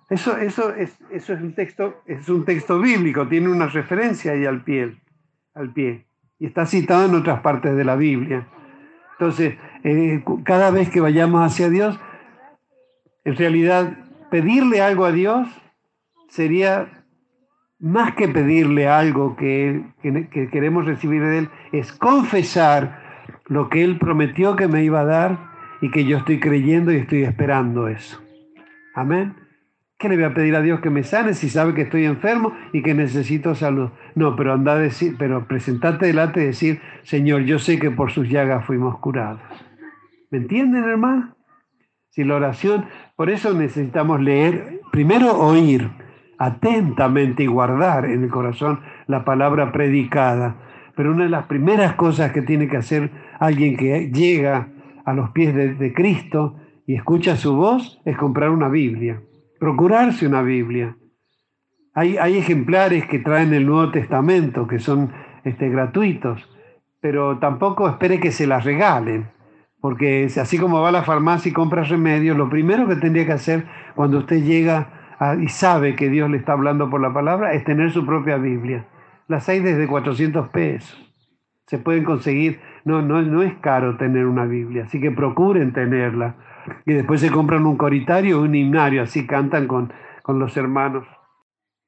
[0.09, 4.45] Eso, eso, es, eso es, un texto, es un texto bíblico, tiene una referencia ahí
[4.45, 4.95] al pie,
[5.53, 6.07] al pie,
[6.39, 8.47] y está citado en otras partes de la Biblia.
[9.13, 11.99] Entonces, eh, cada vez que vayamos hacia Dios,
[13.23, 13.97] en realidad
[14.31, 15.47] pedirle algo a Dios
[16.29, 17.05] sería
[17.79, 23.99] más que pedirle algo que, que queremos recibir de Él, es confesar lo que Él
[23.99, 25.49] prometió que me iba a dar
[25.81, 28.21] y que yo estoy creyendo y estoy esperando eso.
[28.95, 29.35] Amén.
[29.99, 32.53] ¿Qué le voy a pedir a Dios que me sane si sabe que estoy enfermo
[32.71, 33.89] y que necesito salud?
[34.15, 38.09] No, pero anda a decir, pero presentarte delante y decir, Señor, yo sé que por
[38.09, 39.41] sus llagas fuimos curados.
[40.31, 41.35] ¿Me entienden, hermano?
[42.11, 42.85] Si la oración,
[43.17, 45.89] por eso necesitamos leer, primero oír
[46.37, 50.55] atentamente y guardar en el corazón la palabra predicada.
[50.95, 54.69] Pero una de las primeras cosas que tiene que hacer alguien que llega
[55.03, 56.55] a los pies de, de Cristo
[56.87, 59.21] y escucha su voz es comprar una Biblia
[59.59, 60.95] procurarse una Biblia.
[61.93, 65.11] Hay, hay ejemplares que traen el Nuevo Testamento, que son
[65.43, 66.49] este, gratuitos,
[67.01, 69.29] pero tampoco espere que se las regalen,
[69.81, 73.33] porque así como va a la farmacia y compra remedios, lo primero que tendría que
[73.33, 77.63] hacer cuando usted llega y sabe que Dios le está hablando por la palabra es
[77.63, 78.85] tener su propia Biblia.
[79.27, 80.97] Las hay desde 400 pesos.
[81.67, 86.35] Se pueden conseguir, no, no, no es caro tener una Biblia, así que procuren tenerla
[86.85, 91.07] y después se compran un coritario, un himnario, así cantan con, con los hermanos.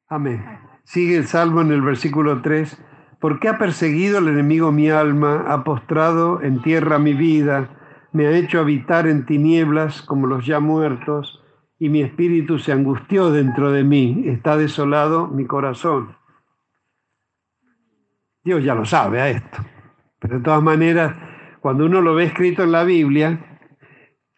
[0.08, 0.44] Amén.
[0.84, 2.84] Sigue el salmo en el versículo 3.
[3.20, 5.46] ¿Por qué ha perseguido el enemigo mi alma?
[5.48, 7.70] Ha postrado en tierra mi vida.
[8.14, 11.42] me ha hecho habitar en tinieblas como los ya muertos,
[11.80, 16.16] y mi espíritu se angustió dentro de mí, está desolado mi corazón.
[18.44, 19.60] Dios ya lo sabe a esto,
[20.20, 21.16] pero de todas maneras,
[21.60, 23.51] cuando uno lo ve escrito en la Biblia,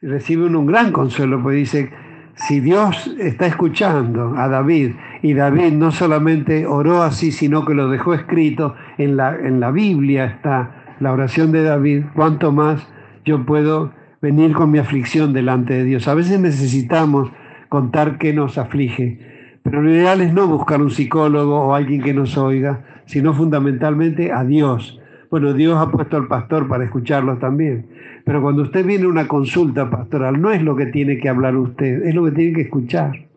[0.04, 1.92] recibe un gran consuelo, porque dice,
[2.36, 7.89] si Dios está escuchando a David, y David no solamente oró así, sino que lo
[7.89, 12.88] dejó escrito en la, en la Biblia, está la oración de David, cuánto más
[13.26, 16.08] yo puedo venir con mi aflicción delante de Dios.
[16.08, 17.32] A veces necesitamos
[17.70, 22.13] contar qué nos aflige, pero lo ideal es no buscar un psicólogo o alguien que
[22.13, 25.00] nos oiga, sino fundamentalmente a Dios.
[25.30, 27.88] Bueno, Dios ha puesto al pastor para escucharlos también,
[28.26, 31.56] pero cuando usted viene a una consulta pastoral, no es lo que tiene que hablar
[31.56, 33.28] usted, es lo que tiene que escuchar.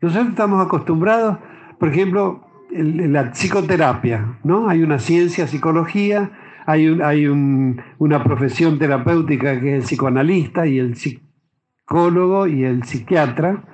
[0.00, 1.38] Nosotros estamos acostumbrados,
[1.78, 4.68] por ejemplo, en la psicoterapia, ¿no?
[4.68, 6.30] Hay una ciencia, psicología,
[6.64, 13.64] hay, hay una profesión terapéutica que es el psicoanalista y el psicólogo y el psiquiatra.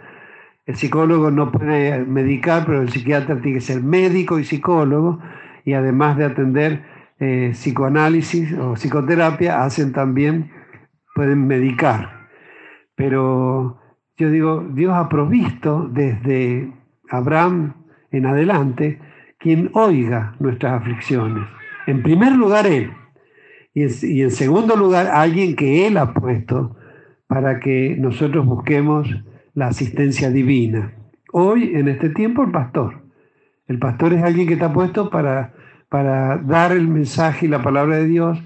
[0.67, 5.21] El psicólogo no puede medicar, pero el psiquiatra tiene que ser médico y psicólogo
[5.65, 6.83] y además de atender
[7.21, 10.51] eh, psicoanálisis o psicoterapia, hacen también,
[11.15, 12.29] pueden medicar.
[12.95, 13.81] Pero
[14.17, 16.73] yo digo, Dios ha provisto desde
[17.11, 17.75] Abraham
[18.11, 19.01] en adelante
[19.39, 21.45] quien oiga nuestras aflicciones.
[21.87, 22.93] En primer lugar, Él.
[23.73, 23.83] Y
[24.23, 26.77] en, segundo lugar, alguien que Él ha puesto
[27.29, 29.09] para que nosotros busquemos
[29.55, 30.95] la asistencia divina.
[31.33, 33.03] Hoy, en este tiempo, el pastor.
[33.69, 35.55] El pastor es alguien que está puesto para,
[35.88, 38.38] para dar el mensaje y la palabra de Dios,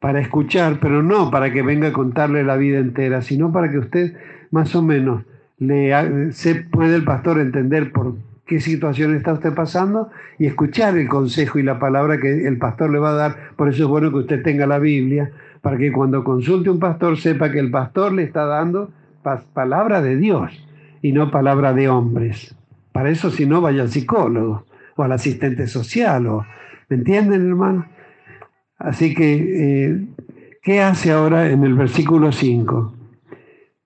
[0.00, 3.78] para escuchar, pero no para que venga a contarle la vida entera, sino para que
[3.78, 4.14] usted
[4.50, 5.22] más o menos
[5.58, 11.08] le, se puede el pastor entender por qué situación está usted pasando y escuchar el
[11.08, 13.36] consejo y la palabra que el pastor le va a dar.
[13.56, 15.30] Por eso es bueno que usted tenga la Biblia,
[15.62, 18.90] para que cuando consulte un pastor sepa que el pastor le está dando
[19.54, 20.52] palabra de Dios
[21.00, 22.54] y no palabra de hombres.
[22.92, 26.26] Para eso si no vaya al psicólogo o al asistente social.
[26.26, 26.44] O,
[26.94, 27.86] ¿Me entienden, hermano?
[28.78, 30.06] Así que, eh,
[30.62, 32.94] ¿qué hace ahora en el versículo 5?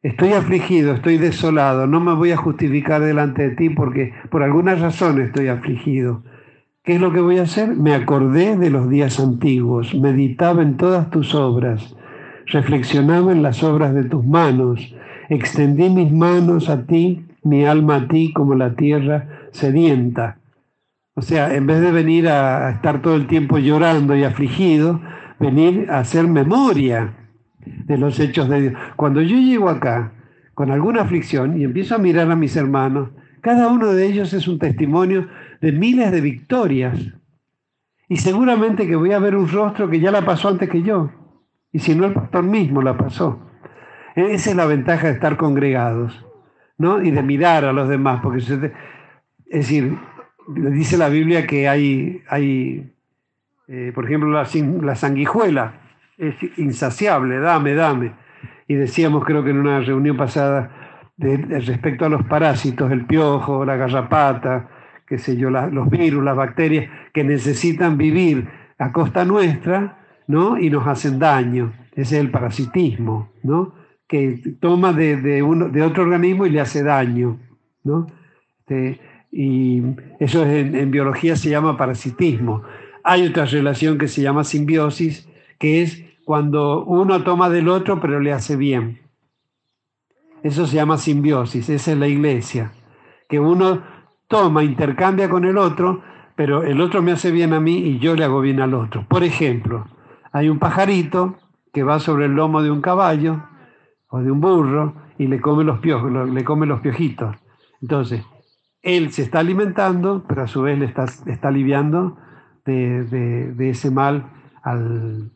[0.02, 4.74] Estoy afligido, estoy desolado, no me voy a justificar delante de ti porque por alguna
[4.74, 6.22] razón estoy afligido.
[6.84, 7.74] ¿Qué es lo que voy a hacer?
[7.76, 11.96] Me acordé de los días antiguos, meditaba en todas tus obras,
[12.44, 14.94] reflexionaba en las obras de tus manos,
[15.30, 20.37] extendí mis manos a ti, mi alma a ti como la tierra sedienta.
[21.18, 25.00] O sea, en vez de venir a estar todo el tiempo llorando y afligido,
[25.40, 27.12] venir a hacer memoria
[27.58, 28.74] de los hechos de Dios.
[28.94, 30.12] Cuando yo llego acá
[30.54, 34.46] con alguna aflicción y empiezo a mirar a mis hermanos, cada uno de ellos es
[34.46, 35.26] un testimonio
[35.60, 36.96] de miles de victorias.
[38.08, 41.10] Y seguramente que voy a ver un rostro que ya la pasó antes que yo.
[41.72, 43.44] Y si no, el pastor mismo la pasó.
[44.14, 46.24] Esa es la ventaja de estar congregados,
[46.76, 47.02] ¿no?
[47.02, 48.60] Y de mirar a los demás, porque es
[49.50, 49.98] decir,
[50.48, 52.90] dice la Biblia que hay, hay
[53.68, 54.48] eh, por ejemplo, la,
[54.82, 55.74] la sanguijuela
[56.16, 58.12] es insaciable, dame, dame.
[58.66, 60.70] Y decíamos, creo que en una reunión pasada,
[61.18, 64.68] respecto a los parásitos, el piojo, la garrapata,
[65.06, 70.58] qué sé yo, los virus, las bacterias, que necesitan vivir a costa nuestra, ¿no?
[70.58, 71.72] Y nos hacen daño.
[71.92, 73.74] Ese es el parasitismo, ¿no?
[74.06, 77.38] Que toma de, uno, de otro organismo y le hace daño,
[77.84, 78.06] ¿no?
[78.60, 79.82] Este, y
[80.20, 82.62] eso en, en biología se llama parasitismo.
[83.04, 88.20] Hay otra relación que se llama simbiosis, que es cuando uno toma del otro pero
[88.20, 89.00] le hace bien.
[90.42, 92.72] Eso se llama simbiosis, esa es la iglesia,
[93.28, 93.82] que uno
[94.28, 96.02] toma, intercambia con el otro,
[96.36, 99.04] pero el otro me hace bien a mí y yo le hago bien al otro.
[99.08, 99.86] Por ejemplo,
[100.30, 101.36] hay un pajarito
[101.72, 103.42] que va sobre el lomo de un caballo
[104.08, 107.36] o de un burro y le come los piojos, le come los piojitos.
[107.82, 108.22] Entonces,
[108.82, 112.18] él se está alimentando, pero a su vez le está, está aliviando
[112.64, 114.30] de, de ese mal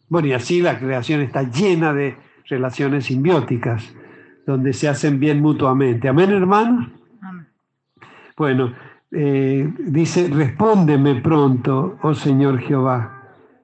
[0.08, 2.16] bueno, y así la creación está llena de
[2.48, 3.94] relaciones simbióticas,
[4.46, 6.08] donde se hacen bien mutuamente.
[6.08, 6.88] Amén, hermanos.
[8.36, 8.72] Bueno,
[9.10, 13.22] eh, dice, respóndeme pronto, oh Señor Jehová,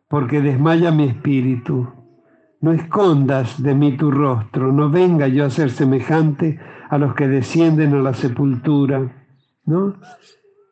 [0.08, 1.88] porque desmaya mi espíritu.
[2.60, 6.58] No escondas de mí tu rostro, no venga yo a ser semejante
[6.90, 9.17] a los que descienden a la sepultura,
[9.68, 9.94] ¿no?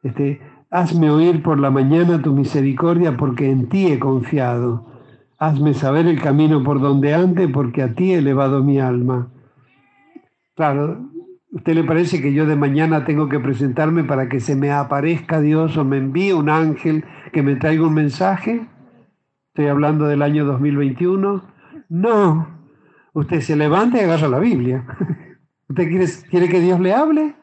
[0.03, 4.85] Este, Hazme oír por la mañana tu misericordia, porque en ti he confiado.
[5.39, 9.29] Hazme saber el camino por donde ande, porque a ti he elevado mi alma.
[10.57, 11.09] Claro,
[11.53, 15.41] ¿usted le parece que yo de mañana tengo que presentarme para que se me aparezca
[15.41, 18.67] Dios o me envíe un ángel que me traiga un mensaje?
[19.49, 21.45] Estoy hablando del año 2021.
[21.91, 22.49] No,
[23.13, 24.85] usted se levanta y agarra la Biblia.
[25.69, 27.35] ¿Usted quiere, quiere que Dios le hable?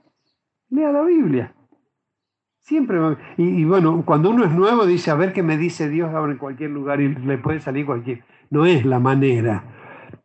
[0.73, 1.53] Lea la Biblia.
[2.59, 2.97] Siempre.
[3.37, 6.31] Y, y, bueno, cuando uno es nuevo dice, a ver qué me dice Dios ahora
[6.31, 8.23] en cualquier lugar y le puede salir cualquier.
[8.49, 9.63] No es la manera.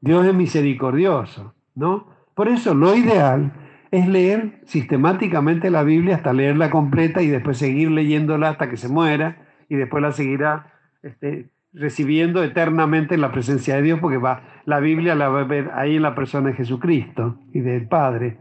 [0.01, 2.07] Dios es misericordioso, ¿no?
[2.35, 3.53] Por eso lo ideal
[3.91, 8.89] es leer sistemáticamente la Biblia hasta leerla completa y después seguir leyéndola hasta que se
[8.89, 14.63] muera y después la seguirá este, recibiendo eternamente en la presencia de Dios porque va,
[14.65, 18.39] la Biblia la va a ver ahí en la persona de Jesucristo y del Padre.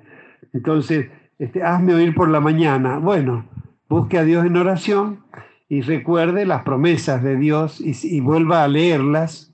[0.54, 3.00] Entonces, este, hazme oír por la mañana.
[3.00, 3.45] Bueno,
[3.89, 5.23] busque a Dios en oración
[5.69, 9.54] y recuerde las promesas de Dios y, vuelva a leerlas.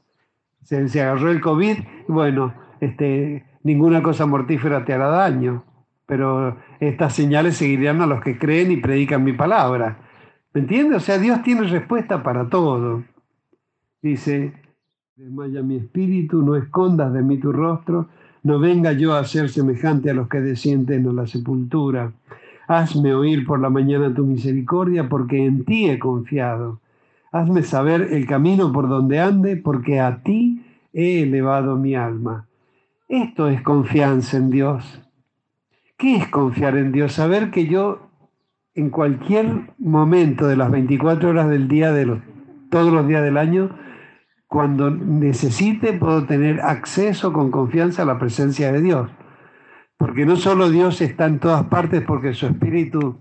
[0.61, 5.65] Se, se, agarró el COVID, bueno, este, ninguna cosa mortífera te hará daño,
[6.05, 9.97] pero estas señales seguirían a los que creen y predican mi palabra.
[10.53, 10.97] ¿Me entiendes?
[10.97, 13.03] O sea, Dios tiene respuesta para todo.
[14.01, 14.53] Dice,
[15.15, 18.09] desmaya mi espíritu, no escondas de mí tu rostro,
[18.43, 22.11] no venga yo a ser semejante a los que descienden a la sepultura.
[22.67, 26.79] Hazme oír por la mañana tu misericordia, porque en ti he confiado.
[27.31, 30.61] Hazme saber el camino por donde ande, porque a ti
[30.93, 32.45] he elevado mi alma.
[33.07, 35.01] Esto es confianza en Dios.
[35.97, 37.13] ¿Qué es confiar en Dios?
[37.13, 38.09] Saber que yo
[38.75, 42.19] en cualquier momento de las 24 horas del día, de los,
[42.69, 43.69] todos los días del año,
[44.53, 49.09] cuando necesite, puedo tener acceso con confianza a la presencia de Dios.
[49.97, 53.17] Porque no solo Dios está en todas partes porque su espíritu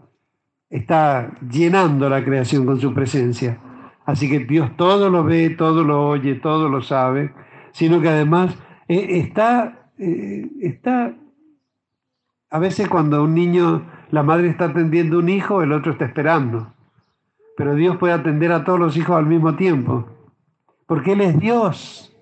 [0.68, 3.58] está llenando la creación con su presencia.
[4.04, 7.32] Así que Dios todo lo ve, todo lo oye, todo lo sabe,
[7.70, 8.54] sino que además
[8.86, 11.14] eh, está, eh, está,
[12.50, 16.74] a veces cuando un niño, la madre está atendiendo un hijo, el otro está esperando.
[17.56, 20.10] Pero Dios puede atender a todos los hijos al mismo tiempo
[20.92, 22.14] porque Él es Dios.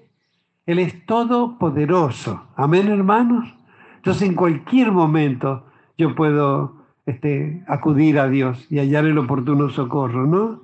[0.64, 2.44] Él es todopoderoso.
[2.54, 3.52] Amén, hermanos.
[3.96, 5.64] Entonces, en cualquier momento
[5.98, 10.61] yo puedo este, acudir a Dios y hallar el oportuno socorro, ¿no?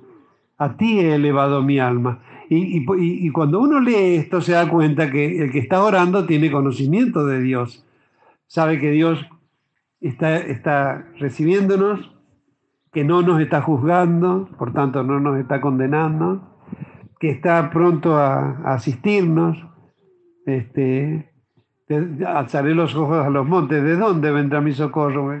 [0.57, 2.21] A ti he elevado mi alma.
[2.49, 7.25] Y, cuando uno lee esto se da cuenta que el que está orando tiene conocimiento
[7.25, 7.85] de Dios.
[8.47, 9.19] Sabe que Dios
[9.99, 12.09] está, está recibiéndonos,
[12.93, 16.53] que no nos está juzgando, por tanto no nos está condenando
[17.19, 19.57] que está pronto a, asistirnos.
[20.45, 21.31] Este,
[22.25, 23.83] alzaré los ojos a los montes.
[23.83, 25.37] ¿De dónde vendrá mi socorro?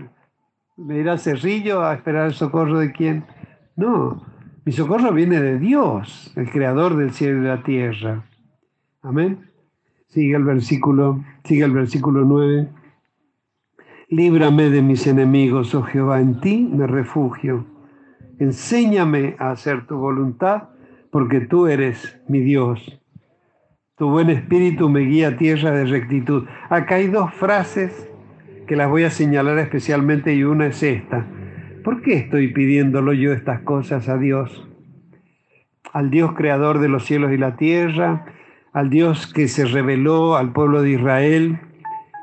[0.77, 3.25] ¿Me irá Cerrillo a esperar el socorro de quién?
[3.75, 4.23] No,
[4.65, 8.25] mi socorro viene de Dios, el creador del cielo y la tierra.
[9.01, 9.49] Amén.
[10.07, 12.69] Sigue el versículo, sigue el versículo 9.
[14.09, 17.65] Líbrame de mis enemigos, oh Jehová, en ti me refugio.
[18.39, 20.69] Enséñame a hacer tu voluntad
[21.17, 23.01] porque tú eres mi Dios.
[23.97, 26.45] Tu buen espíritu me guía a tierra de rectitud.
[26.69, 28.07] Acá hay dos frases
[28.67, 31.25] que las voy a señalar especialmente y una es esta.
[31.83, 34.69] ¿Por qué estoy pidiéndolo yo estas cosas a Dios?
[35.91, 38.25] Al Dios creador de los cielos y la tierra,
[38.71, 41.59] al Dios que se reveló al pueblo de Israel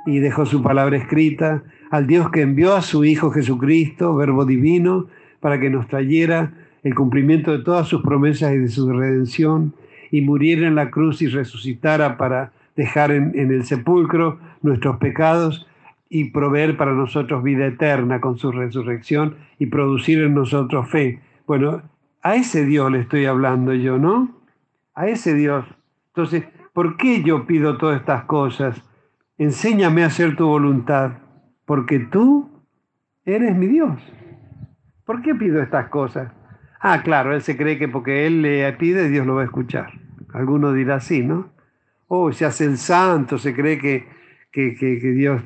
[0.07, 5.09] y dejó su palabra escrita, al Dios que envió a su Hijo Jesucristo, Verbo Divino,
[5.41, 6.53] para que nos trayera
[6.85, 9.75] el cumplimiento de todas sus promesas y de su redención,
[10.11, 15.67] y muriera en la cruz y resucitara para dejar en, el sepulcro nuestros pecados
[16.09, 21.21] y proveer para nosotros vida eterna con su resurrección y producir en nosotros fe.
[21.47, 21.83] Bueno,
[22.23, 24.37] a ese Dios le estoy hablando yo, ¿no?
[24.95, 25.65] A ese Dios.
[26.09, 28.81] Entonces, ¿por qué yo pido todas estas cosas?
[29.39, 31.13] Enséñame a hacer tu voluntad,
[31.65, 32.51] porque tú
[33.25, 34.01] eres mi Dios.
[35.05, 36.31] ¿Por qué pido estas cosas?
[36.87, 39.91] Ah, claro, él se cree que porque él le pide, Dios lo va a escuchar.
[40.35, 41.51] Alguno dirá así, ¿no?
[42.09, 44.07] Oh, se hace el santo, se cree que,
[44.53, 45.43] que, que, Dios...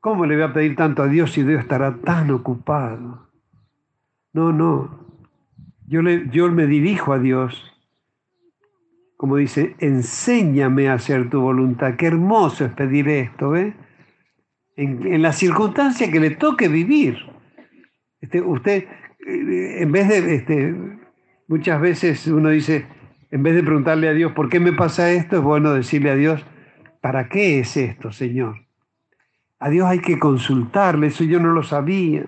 [0.00, 3.30] ¿Cómo le voy a pedir tanto a Dios si Dios estará tan ocupado?
[4.34, 5.06] No, no.
[5.86, 7.72] Yo, le, yo me dirijo a Dios.
[9.16, 11.94] Como dice, enséñame a hacer tu voluntad.
[11.96, 13.74] Qué hermoso es pedir esto, ¿eh?
[14.76, 17.16] En, en la circunstancia que le toque vivir.
[18.20, 18.86] Este, usted,
[19.26, 20.74] en vez de, este,
[21.48, 22.86] muchas veces uno dice,
[23.30, 25.36] en vez de preguntarle a Dios, ¿por qué me pasa esto?
[25.36, 26.44] Es bueno decirle a Dios,
[27.00, 28.56] ¿para qué es esto, Señor?
[29.58, 32.26] A Dios hay que consultarle, eso yo no lo sabía.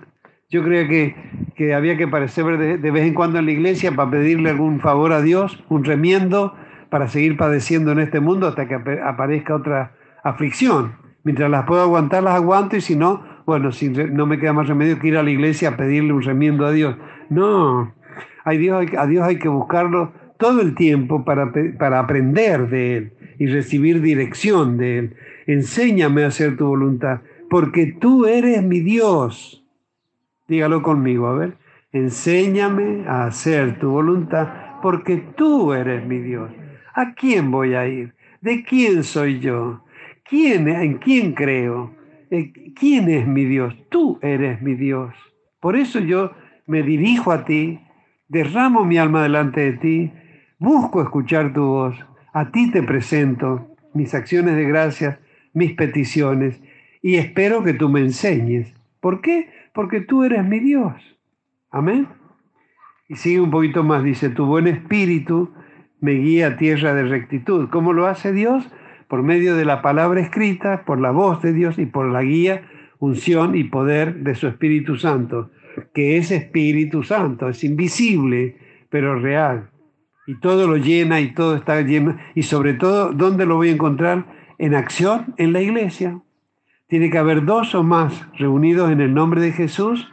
[0.51, 1.16] Yo creía que,
[1.57, 4.78] que había que aparecer de, de, vez en cuando en la iglesia para pedirle algún
[4.80, 6.55] favor a Dios, un remiendo
[6.90, 10.95] para seguir padeciendo en este mundo hasta que aparezca otra aflicción.
[11.24, 14.68] Mientras las puedo aguantar, las aguanto y si no, bueno, si no me queda más
[14.68, 16.97] remedio que ir a la iglesia a pedirle un remiendo a Dios.
[17.28, 17.95] No,
[18.45, 23.47] a Dios hay, que buscarlo todo el tiempo para, para aprender de Él y y
[23.47, 25.16] recibir dirección de Él.
[25.47, 27.20] Enséñame a hacer tu voluntad,
[27.51, 29.64] porque tú eres mi Dios.
[30.49, 31.57] Dígalo conmigo, a ver.
[31.92, 36.51] Enséñame a hacer tu voluntad, porque tú eres mi Dios.
[36.95, 38.14] ¿A quién voy a ir?
[38.40, 39.84] ¿De quién soy yo?
[40.28, 41.92] ¿Quién, ¿En quién creo?
[42.35, 43.76] Eh, ¿Quién es mi Dios?
[43.91, 45.14] Tú eres mi Dios.
[45.61, 46.32] Por eso yo
[46.66, 47.78] me dirijo a ti,
[48.26, 50.12] derramo mi alma delante de ti,
[50.59, 51.97] busco escuchar tu voz,
[52.32, 55.20] a ti te presento mis acciones de gracias,
[55.53, 56.61] mis peticiones,
[57.03, 58.74] y espero que tú me enseñes.
[58.99, 59.51] ¿Por qué?
[59.72, 60.93] Porque tú eres mi Dios.
[61.70, 62.09] Amén.
[63.09, 65.55] Y sigue un poquito más, dice, tu buen espíritu
[66.01, 67.68] me guía a tierra de rectitud.
[67.70, 68.68] ¿Cómo lo hace Dios?
[69.09, 72.62] Por medio de la palabra escrita, por la voz de Dios y por la guía,
[72.98, 75.50] unción y poder de su Espíritu Santo
[75.92, 78.57] que es Espíritu Santo, es invisible,
[78.90, 79.70] pero real.
[80.26, 82.16] Y todo lo llena y todo está lleno.
[82.34, 84.24] Y sobre todo, ¿dónde lo voy a encontrar?
[84.59, 86.20] En acción, en la iglesia.
[86.86, 90.11] Tiene que haber dos o más reunidos en el nombre de Jesús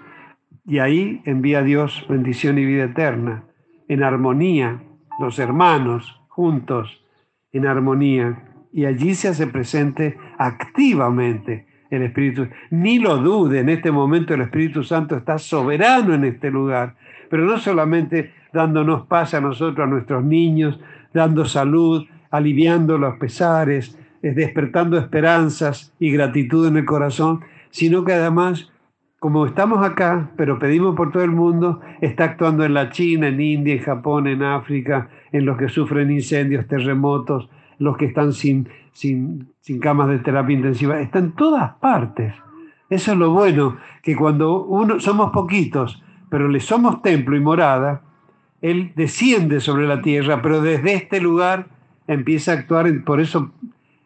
[0.66, 3.44] y ahí envía Dios bendición y vida eterna.
[3.88, 4.82] En armonía,
[5.20, 7.04] los hermanos juntos,
[7.52, 8.51] en armonía.
[8.74, 12.48] Y allí se hace presente activamente el Espíritu.
[12.70, 16.96] Ni lo dude, en este momento el Espíritu Santo está soberano en este lugar,
[17.30, 20.80] pero no solamente dándonos paz a nosotros, a nuestros niños,
[21.14, 28.72] dando salud, aliviando los pesares, despertando esperanzas y gratitud en el corazón, sino que además,
[29.20, 33.42] como estamos acá, pero pedimos por todo el mundo, está actuando en la China, en
[33.42, 37.50] India, en Japón, en África, en los que sufren incendios, terremotos,
[37.82, 39.48] los que están sin, sin,
[39.82, 42.34] camas de terapia intensiva, está en todas partes.
[42.90, 48.04] Eso es lo bueno, que cuando uno somos poquitos, pero le somos templo y morada,
[48.62, 51.70] Él desciende sobre la tierra, pero desde este lugar
[52.06, 53.52] empieza a actuar, por eso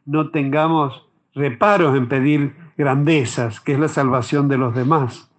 [0.05, 5.29] no tengamos reparos en pedir grandezas, que es la salvación de los demás.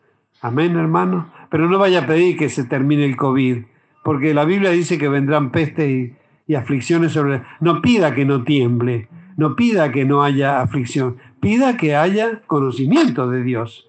[0.42, 1.30] Amén, hermano.
[1.48, 3.64] Pero no vaya a pedir que se termine el COVID,
[4.04, 6.12] porque la Biblia dice que vendrán peste y,
[6.46, 7.42] y aflicciones sobre...
[7.60, 13.28] No pida que no tiemble, no pida que no haya aflicción, pida que haya conocimiento
[13.30, 13.88] de Dios,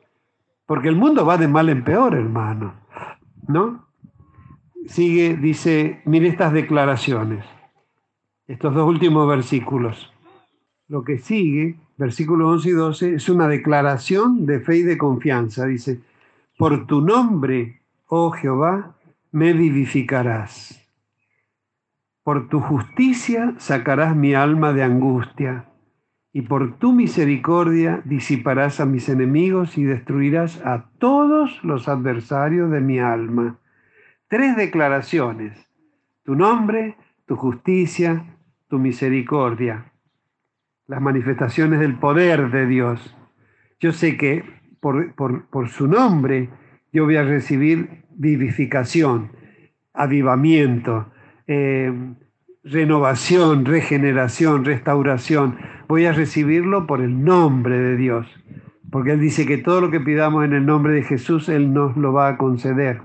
[0.65, 2.73] porque el mundo va de mal en peor, hermano,
[3.47, 3.87] ¿no?
[4.85, 7.45] Sigue, dice, mire estas declaraciones,
[8.47, 10.11] estos dos últimos versículos.
[10.87, 15.65] Lo que sigue, versículos 11 y 12, es una declaración de fe y de confianza.
[15.65, 15.99] Dice,
[16.57, 18.95] por tu nombre, oh Jehová,
[19.31, 20.86] me vivificarás.
[22.27, 25.69] Por tu justicia sacarás mi alma de angustia,
[26.33, 32.81] y por tu misericordia disiparás a mis enemigos y destruirás a todos los adversarios de
[32.81, 33.61] mi alma.
[34.27, 35.71] Tres declaraciones,
[36.25, 36.97] tu nombre,
[37.27, 38.25] tu justicia,
[38.67, 39.93] tu misericordia,
[40.85, 43.15] las manifestaciones del poder de Dios.
[43.79, 44.43] Yo sé que
[44.81, 46.49] por, su nombre
[46.91, 49.31] yo voy a recibir vivificación,
[49.93, 51.13] avivamiento,
[51.47, 51.91] eh,
[52.63, 55.57] renovación, regeneración, restauración.
[55.87, 58.27] Voy a recibirlo por el nombre de Dios,
[58.91, 61.95] porque Él dice que todo lo que pidamos en el nombre de Jesús, Él nos
[61.97, 63.01] lo va a conceder.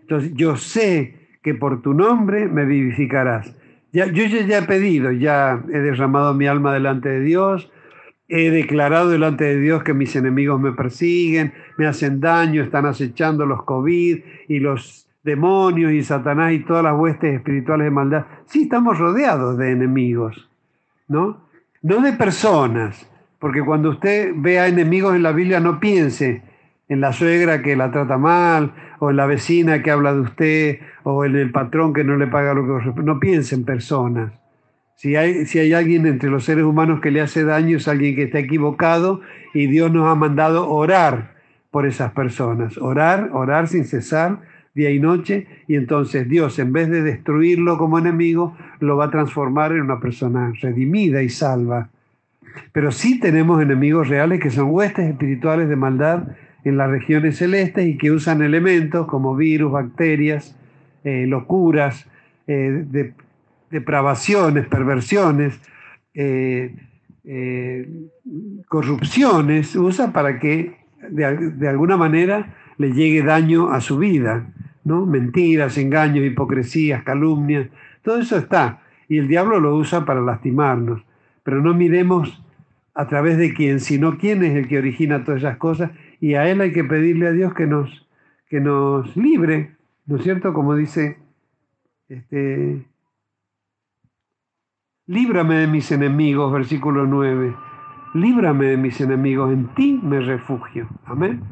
[0.00, 3.56] Entonces, yo sé que por tu nombre me vivificarás.
[3.92, 7.70] Ya, yo ya he pedido, ya he derramado mi alma delante de Dios,
[8.28, 13.46] he declarado delante de Dios que mis enemigos me persiguen, me hacen daño, están acechando
[13.46, 14.18] los COVID
[14.48, 18.26] y los demonios y Satanás y todas las huestes espirituales de maldad.
[18.46, 20.48] Sí, estamos rodeados de enemigos,
[21.08, 21.48] ¿no?
[21.82, 23.10] No de personas,
[23.40, 26.42] porque cuando usted vea enemigos en la Biblia no piense
[26.88, 30.78] en la suegra que la trata mal, o en la vecina que habla de usted,
[31.02, 34.32] o en el patrón que no le paga lo que no piense en personas.
[34.94, 38.14] Si hay, si hay alguien entre los seres humanos que le hace daño, es alguien
[38.14, 39.20] que está equivocado
[39.52, 41.34] y Dios nos ha mandado orar
[41.72, 42.78] por esas personas.
[42.78, 44.38] Orar, orar sin cesar
[44.76, 49.10] día y noche, y entonces Dios, en vez de destruirlo como enemigo, lo va a
[49.10, 51.88] transformar en una persona redimida y salva.
[52.72, 56.24] Pero sí tenemos enemigos reales que son huestes espirituales de maldad
[56.64, 60.54] en las regiones celestes y que usan elementos como virus, bacterias,
[61.04, 62.06] eh, locuras,
[62.46, 63.12] eh,
[63.70, 65.58] depravaciones, perversiones,
[66.12, 66.74] eh,
[68.68, 70.76] corrupciones, usa para que
[71.08, 74.46] de alguna manera le llegue daño a su vida.
[74.86, 75.04] ¿No?
[75.04, 77.68] Mentiras, engaños, hipocresías, calumnias,
[78.02, 78.82] todo eso está.
[79.08, 81.02] Y el diablo lo usa para lastimarnos.
[81.42, 82.40] Pero no miremos
[82.94, 85.90] a través de quién, sino quién es el que origina todas esas cosas.
[86.20, 88.06] Y a él hay que pedirle a Dios que nos,
[88.48, 89.72] que nos libre,
[90.06, 90.54] ¿no es cierto?
[90.54, 91.18] Como dice
[92.08, 92.86] este,
[95.08, 97.56] Líbrame de mis enemigos, versículo 9.
[98.14, 100.88] Líbrame de mis enemigos, en ti me refugio.
[101.06, 101.42] Amén.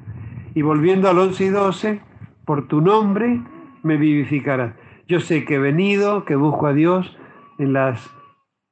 [0.55, 2.01] Y volviendo al 11 y 12,
[2.45, 3.43] por tu nombre
[3.83, 4.75] me vivificarás.
[5.07, 7.17] Yo sé que he venido, que busco a Dios
[7.59, 8.11] en las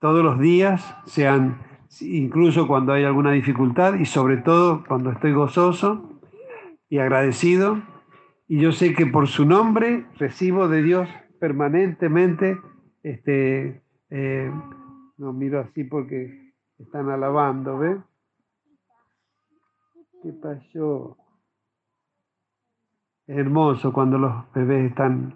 [0.01, 1.63] todos los días, sean
[2.01, 6.21] incluso cuando hay alguna dificultad y sobre todo cuando estoy gozoso
[6.89, 7.81] y agradecido.
[8.49, 11.09] Y yo sé que por su nombre recibo de Dios
[11.39, 12.59] permanentemente,
[13.03, 14.51] este, eh,
[15.19, 17.97] no miro así porque están alabando, ¿ve?
[20.23, 21.17] ¿Qué pasó?
[23.27, 25.35] Es hermoso cuando los bebés están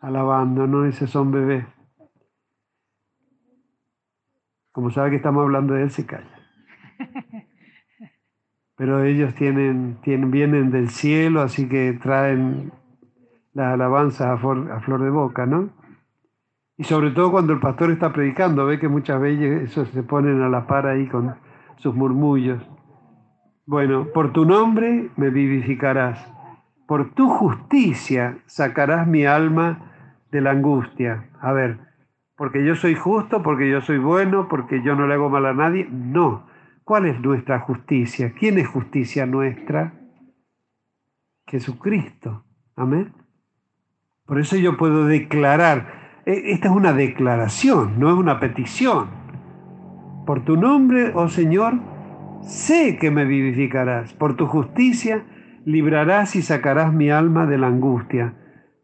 [0.00, 0.84] alabando, ¿no?
[0.84, 1.66] Esos son bebés.
[4.72, 6.40] Como sabe que estamos hablando de él, se calla.
[8.76, 12.72] Pero ellos tienen, tienen, vienen del cielo, así que traen
[13.52, 15.70] las alabanzas a, a flor de boca, ¿no?
[16.78, 20.40] Y sobre todo cuando el pastor está predicando, ve que muchas veces eso se ponen
[20.40, 21.34] a la par ahí con
[21.76, 22.62] sus murmullos.
[23.66, 26.31] Bueno, por tu nombre me vivificarás,
[26.92, 29.78] por tu justicia sacarás mi alma
[30.30, 31.30] de la angustia.
[31.40, 31.78] A ver,
[32.36, 35.54] porque yo soy justo, porque yo soy bueno, porque yo no le hago mal a
[35.54, 35.88] nadie.
[35.90, 36.46] No.
[36.84, 38.34] ¿Cuál es nuestra justicia?
[38.38, 39.94] ¿Quién es justicia nuestra?
[41.46, 42.44] Jesucristo.
[42.76, 43.14] Amén.
[44.26, 49.08] Por eso yo puedo declarar, e, esta es una declaración, no es una petición.
[50.26, 51.72] Por tu nombre, oh Señor,
[52.42, 54.12] sé que me vivificarás.
[54.12, 55.24] Por tu justicia
[55.64, 58.34] librarás y sacarás mi alma de la angustia.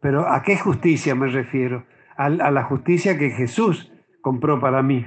[0.01, 1.85] Pero ¿a qué justicia me refiero?
[2.17, 5.05] A, la justicia que Jesús compró para mí.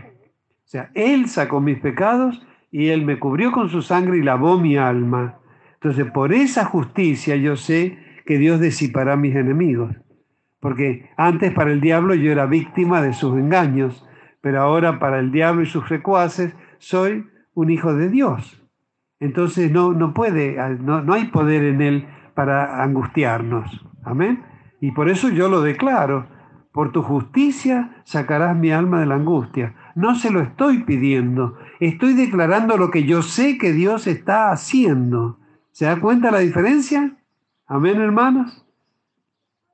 [0.64, 4.58] O sea, Él sacó mis pecados y Él me cubrió con su sangre y lavó
[4.58, 5.38] mi alma.
[5.74, 9.94] Entonces, por esa justicia yo sé que Dios disipará mis enemigos.
[10.60, 14.06] Porque antes para el diablo yo era víctima de sus engaños,
[14.40, 18.61] pero ahora para el diablo y sus recuaces soy un hijo de Dios.
[19.22, 23.86] Entonces no, no puede, no, no hay poder en Él para angustiarnos.
[24.02, 24.42] Amén.
[24.80, 26.26] Y por eso yo lo declaro.
[26.72, 29.76] Por tu justicia sacarás mi alma de la angustia.
[29.94, 31.56] No se lo estoy pidiendo.
[31.78, 35.38] Estoy declarando lo que yo sé que Dios está haciendo.
[35.70, 37.16] ¿Se da cuenta la diferencia?
[37.68, 38.66] Amén, hermanos.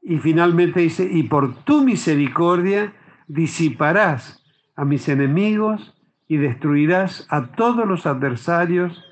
[0.02, 2.92] Y finalmente dice, y por tu misericordia
[3.28, 4.44] disiparás
[4.76, 5.94] a mis enemigos
[6.26, 9.07] y destruirás a todos los adversarios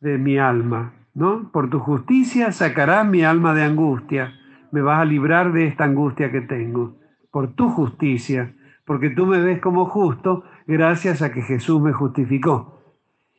[0.00, 0.94] de mi alma.
[1.14, 1.50] ¿no?
[1.52, 4.34] Por tu justicia sacarás mi alma de angustia
[4.70, 6.98] me vas a librar de esta angustia que tengo,
[7.30, 12.82] por tu justicia, porque tú me ves como justo gracias a que Jesús me justificó.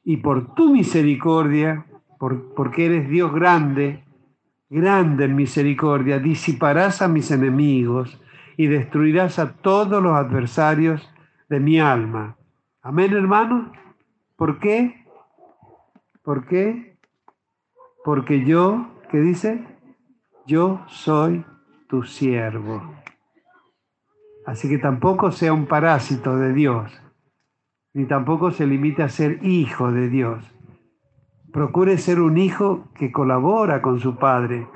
[0.04, 1.86] Y por tu misericordia,
[2.18, 4.04] por, porque eres Dios grande,
[4.70, 8.22] grande en misericordia, disiparás a mis enemigos
[8.58, 11.10] y destruirás a todos los adversarios
[11.50, 12.38] de mi alma.
[12.82, 13.68] Amén, hermanos.
[14.36, 14.99] ¿Por qué?
[16.30, 16.96] ¿Por qué?
[18.06, 19.66] Porque yo, ¿qué dice?
[20.46, 21.44] yo soy
[21.88, 22.84] tu siervo.
[24.46, 27.02] Así que tampoco sea un parásito de Dios,
[27.96, 30.56] ni tampoco se limite a ser hijo de Dios.
[31.52, 34.68] Procure ser un hijo que colabora con su padre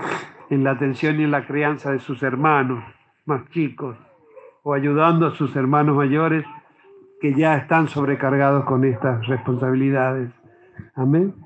[0.49, 2.83] en la atención y en la crianza de sus hermanos
[3.25, 3.95] más chicos,
[4.63, 6.47] o ayudando a sus hermanos mayores
[7.21, 10.31] que ya están sobrecargados con estas responsabilidades.
[10.95, 11.42] Amén.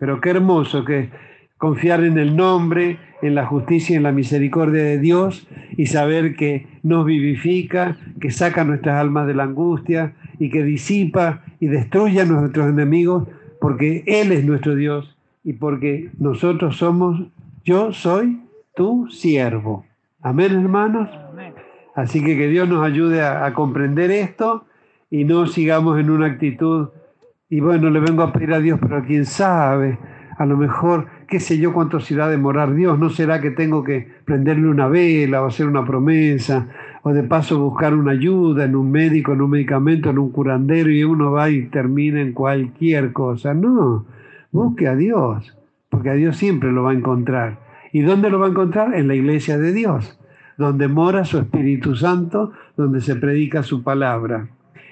[0.00, 1.10] Pero qué hermoso que
[1.58, 5.46] confiar en el nombre, en la justicia y en la misericordia de Dios
[5.76, 11.42] y saber que nos vivifica, que saca nuestras almas de la angustia y que disipa
[11.60, 13.28] y destruye a nuestros enemigos
[13.60, 17.22] porque Él es nuestro Dios y porque nosotros somos,
[17.62, 18.40] yo soy
[18.74, 19.84] tu siervo.
[20.22, 21.10] Amén, hermanos.
[21.94, 24.64] Así que que Dios nos ayude a, a comprender esto
[25.10, 26.88] y no sigamos en una actitud,
[27.50, 29.98] y bueno, le vengo a pedir a Dios, pero quién sabe,
[30.38, 33.50] a lo mejor qué sé yo cuánto se irá a demorar Dios, no será que
[33.50, 36.68] tengo que prenderle una vela o hacer una promesa,
[37.02, 40.90] o de paso buscar una ayuda en un médico, en un medicamento, en un curandero
[40.90, 43.52] y uno va y termina en cualquier cosa.
[43.52, 44.06] No,
[44.52, 47.58] busque a Dios, porque a Dios siempre lo va a encontrar.
[47.92, 48.94] ¿Y dónde lo va a encontrar?
[48.94, 50.20] En la iglesia de Dios,
[50.56, 54.46] donde mora su Espíritu Santo, donde se predica su palabra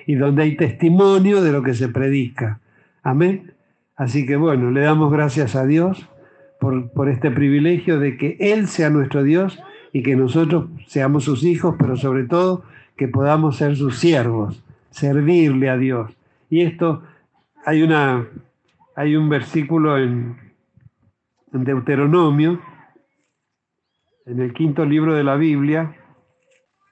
[0.09, 2.61] y donde hay testimonio de lo que se predica.
[3.03, 3.53] Amén.
[3.95, 6.09] Así que bueno, le damos gracias a Dios
[6.59, 11.77] por, este privilegio de que Él sea nuestro Dios y que nosotros seamos sus hijos,
[11.79, 12.65] pero sobre todo
[12.97, 16.11] que podamos ser sus siervos, servirle a Dios.
[16.49, 17.03] Y esto,
[17.67, 18.27] hay, una,
[18.97, 20.39] hay un versículo en,
[21.53, 22.63] en Deuteronomio,
[24.25, 25.95] en el quinto libro de la Biblia,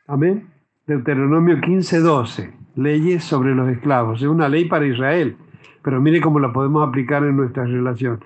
[0.07, 0.51] amén,
[0.87, 4.23] Deuteronomio 15, 12, leyes sobre los esclavos.
[4.23, 5.37] Es una ley para Israel,
[5.83, 8.21] pero mire cómo la podemos aplicar en nuestra relación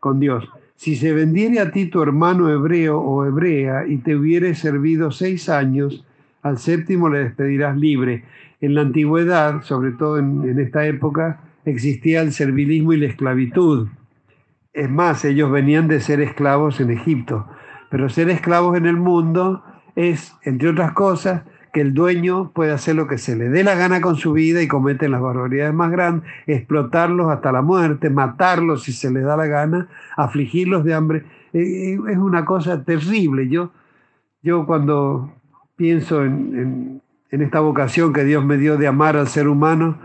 [0.00, 0.48] con Dios.
[0.74, 5.50] Si se vendiere a ti tu hermano hebreo o hebrea y te hubiere servido seis
[5.50, 6.06] años,
[6.40, 8.24] al séptimo le despedirás libre.
[8.62, 13.88] En la antigüedad, sobre todo en, en esta época, existía el servilismo y la esclavitud.
[14.72, 17.46] Es más, ellos venían de ser esclavos en Egipto,
[17.90, 19.62] pero ser esclavos en el mundo
[19.94, 21.42] es, entre otras cosas,
[21.72, 24.62] que el dueño puede hacer lo que se le dé la gana con su vida
[24.62, 29.36] y cometen las barbaridades más grandes, explotarlos hasta la muerte, matarlos si se les da
[29.36, 31.24] la gana, afligirlos de hambre.
[31.52, 33.48] Eh, eh, es una cosa terrible.
[33.48, 33.70] Yo,
[34.42, 35.32] yo cuando
[35.76, 39.98] pienso en, esta vocación que Dios me dio de amar al ser humano,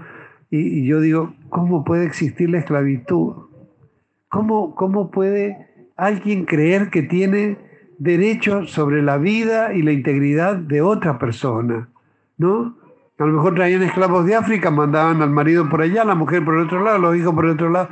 [0.49, 3.33] y, yo digo, ¿cómo puede existir la esclavitud?
[4.29, 7.57] ¿Cómo, ¿Cómo puede alguien creer que tiene
[7.99, 11.89] derecho sobre la vida y la integridad de otra persona,
[12.37, 12.75] ¿no?
[13.19, 16.55] A lo mejor traían esclavos de África, mandaban al marido por allá, la mujer por
[16.55, 17.89] el otro lado, los hijos por el otro lado.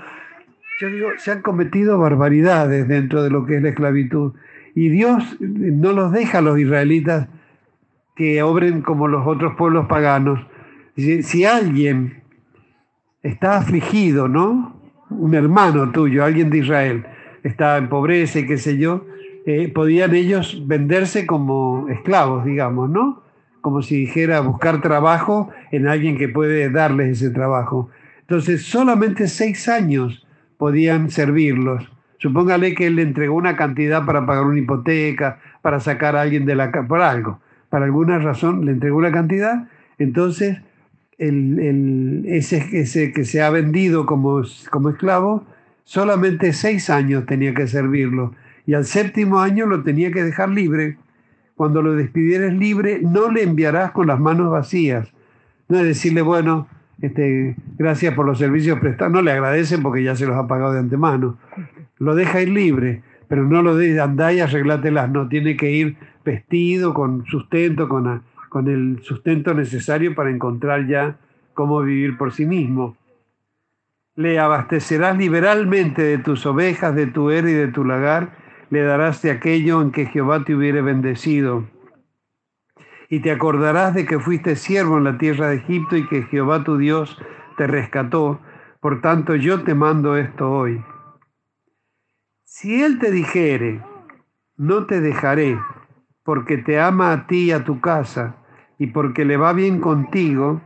[0.80, 4.34] Yo digo, se han cometido barbaridades dentro de lo que es la esclavitud.
[4.74, 7.28] Y Dios no los deja a los israelitas
[8.16, 10.40] que obren como los otros pueblos paganos.
[10.96, 12.24] Si, alguien
[13.24, 14.76] está afligido, ¿no?
[15.10, 17.06] Un hermano tuyo, alguien de Israel,
[17.44, 19.06] está en pobreza y qué sé yo,
[19.46, 23.24] eh, podían ellos venderse como esclavos, digamos, ¿no?
[23.62, 27.90] Como si dijera buscar trabajo en alguien que puede darles ese trabajo.
[28.22, 30.26] Entonces, solamente seis años
[30.58, 31.92] podían servirlos.
[32.20, 36.46] Supóngale que él le entregó una cantidad para pagar una hipoteca, para sacar a alguien
[36.46, 37.40] de la por algo.
[37.70, 39.68] Para alguna razón le entregó una cantidad.
[39.98, 40.60] Entonces,
[41.18, 45.46] ese, ese, que se ha vendido como, como esclavo,
[45.84, 48.34] solamente seis años tenía que servirlo
[48.66, 50.98] y al séptimo año lo tenía que dejar libre.
[51.56, 55.12] Cuando lo despidieres libre, no le enviarás con las manos vacías.
[55.70, 56.68] No es decirle, bueno,
[57.02, 59.14] este, gracias por los servicios prestados.
[59.14, 61.38] No le agradecen porque ya se los ha pagado de antemano.
[61.98, 65.10] Lo deja ir libre, pero no lo de andá y arreglátelas.
[65.10, 71.18] No, tiene que ir vestido, con sustento, con, con el sustento necesario para encontrar ya
[71.54, 72.98] cómo vivir por sí mismo.
[74.16, 78.41] Le abastecerás liberalmente de tus ovejas, de tu era y de tu lagar,
[78.72, 81.68] le darás de aquello en que Jehová te hubiere bendecido.
[83.10, 86.64] Y te acordarás de que fuiste siervo en la tierra de Egipto y que Jehová
[86.64, 87.22] tu Dios
[87.58, 88.40] te rescató.
[88.80, 90.82] Por tanto, yo te mando esto hoy.
[92.46, 93.84] Si Él te dijere,
[94.56, 95.60] no te dejaré,
[96.24, 98.38] porque te ama a ti y a tu casa,
[98.78, 100.62] y porque le va bien contigo,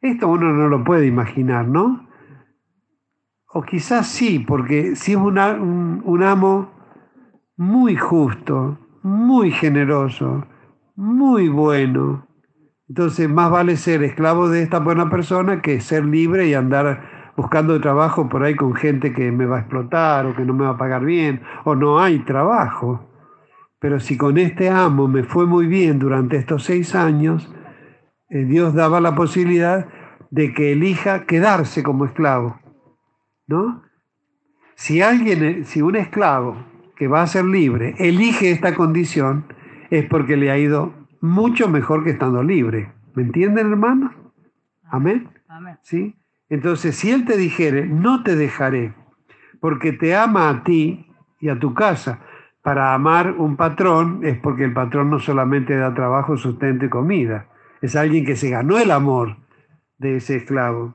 [0.00, 2.08] esto uno no lo puede imaginar, ¿no?
[3.52, 6.79] O quizás sí, porque si es un, un amo
[7.60, 10.46] muy justo, muy generoso,
[10.96, 12.26] muy bueno.
[12.88, 17.78] Entonces, más vale ser esclavo de esta buena persona que ser libre y andar buscando
[17.78, 20.70] trabajo por ahí con gente que me va a explotar o que no me va
[20.70, 23.06] a pagar bien o no hay trabajo.
[23.78, 27.54] Pero si con este amo me fue muy bien durante estos seis años,
[28.30, 29.86] eh, Dios daba la posibilidad
[30.30, 32.58] de que elija quedarse como esclavo.
[33.46, 33.82] ¿No?
[34.76, 36.69] Si alguien, si un esclavo
[37.00, 39.46] que va a ser libre, elige esta condición,
[39.88, 40.92] es porque le ha ido
[41.22, 42.92] mucho mejor que estando libre.
[43.14, 44.12] ¿Me entienden, hermano?
[44.84, 45.30] Amén.
[45.48, 45.78] Amén.
[45.80, 46.14] ¿Sí?
[46.50, 48.92] Entonces, si Él te dijere, no te dejaré,
[49.60, 51.06] porque te ama a ti
[51.40, 52.18] y a tu casa,
[52.60, 57.46] para amar un patrón es porque el patrón no solamente da trabajo, sustento y comida,
[57.80, 59.38] es alguien que se ganó el amor
[59.96, 60.92] de ese esclavo.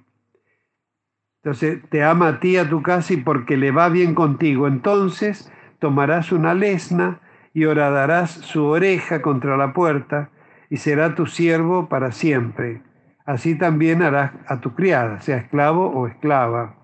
[1.42, 4.68] Entonces, te ama a ti y a tu casa y porque le va bien contigo.
[4.68, 7.20] Entonces, tomarás una lesna
[7.54, 10.30] y horadarás su oreja contra la puerta,
[10.70, 12.82] y será tu siervo para siempre.
[13.26, 16.76] Así también harás a tu criada, sea esclavo o esclava.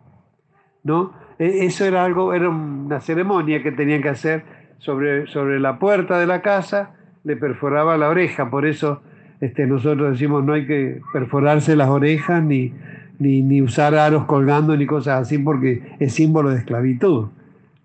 [0.83, 1.13] ¿No?
[1.39, 4.43] E, eso era algo, era una ceremonia que tenían que hacer
[4.77, 6.91] sobre, sobre la puerta de la casa,
[7.23, 9.01] le perforaba la oreja, por eso
[9.41, 12.73] este, nosotros decimos no hay que perforarse las orejas ni,
[13.19, 17.29] ni, ni usar aros colgando ni cosas así porque es símbolo de esclavitud,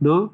[0.00, 0.32] ¿no?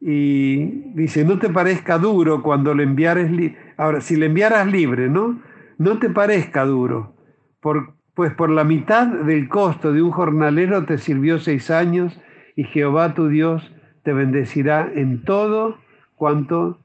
[0.00, 3.30] Y dice, no te parezca duro cuando le enviares,
[3.76, 5.40] ahora, si le enviaras libre, ¿no?
[5.76, 7.14] No te parezca duro,
[7.60, 12.18] por, pues por la mitad del costo de un jornalero te sirvió seis años
[12.56, 13.72] y Jehová tu Dios
[14.02, 15.78] te bendecirá en todo
[16.16, 16.80] cuanto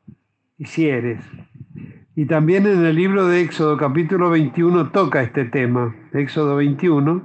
[0.58, 1.24] hicieres.
[2.18, 7.24] Y también en el libro de Éxodo capítulo 21 toca este tema, Éxodo 21,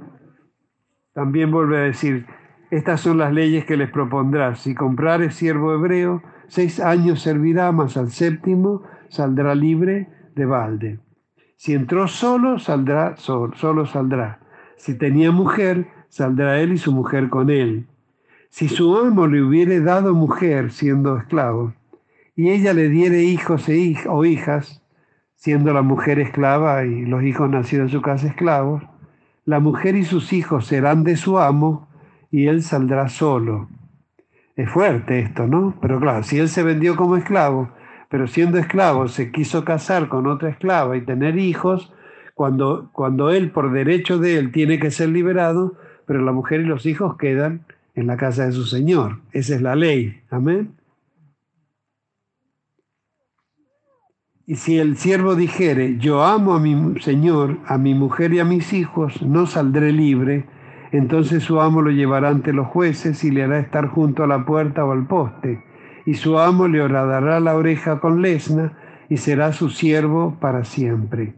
[1.13, 2.25] también vuelve a decir,
[2.71, 4.61] estas son las leyes que les propondrás.
[4.61, 10.99] Si comprares siervo hebreo, seis años servirá, mas al séptimo saldrá libre de balde.
[11.57, 14.39] Si entró solo, saldrá solo, saldrá.
[14.77, 17.87] Si tenía mujer, saldrá él y su mujer con él.
[18.49, 21.73] Si su amo le hubiere dado mujer siendo esclavo,
[22.37, 24.81] y ella le diere hijos e o hijas,
[25.35, 28.81] siendo la mujer esclava y los hijos nacidos en su casa esclavos,
[29.43, 31.90] la mujer y sus hijos serán de su amo
[32.31, 33.69] y él saldrá solo.
[34.55, 35.75] Es fuerte esto, ¿no?
[35.81, 37.69] Pero claro, si él se vendió como esclavo,
[38.09, 41.93] pero siendo esclavo se quiso casar con otra esclava y tener hijos,
[42.33, 46.65] cuando, cuando él por derecho de él tiene que ser liberado, pero la mujer y
[46.65, 47.65] los hijos quedan
[47.95, 49.19] en la casa de su Señor.
[49.31, 50.21] Esa es la ley.
[50.29, 50.73] Amén.
[54.45, 58.45] Y si el siervo dijere, yo amo a mi Señor, a mi mujer y a
[58.45, 60.45] mis hijos, no saldré libre,
[60.91, 64.45] entonces su amo lo llevará ante los jueces y le hará estar junto a la
[64.45, 65.63] puerta o al poste.
[66.05, 68.77] Y su amo le horadará la oreja con lesna
[69.09, 71.35] y será su siervo para siempre.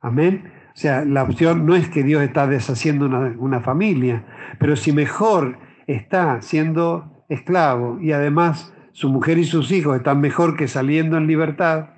[0.00, 0.50] Amén.
[0.74, 4.24] O sea, la opción no es que Dios está deshaciendo una, una familia,
[4.58, 10.56] pero si mejor está siendo esclavo y además su mujer y sus hijos están mejor
[10.56, 11.90] que saliendo en libertad,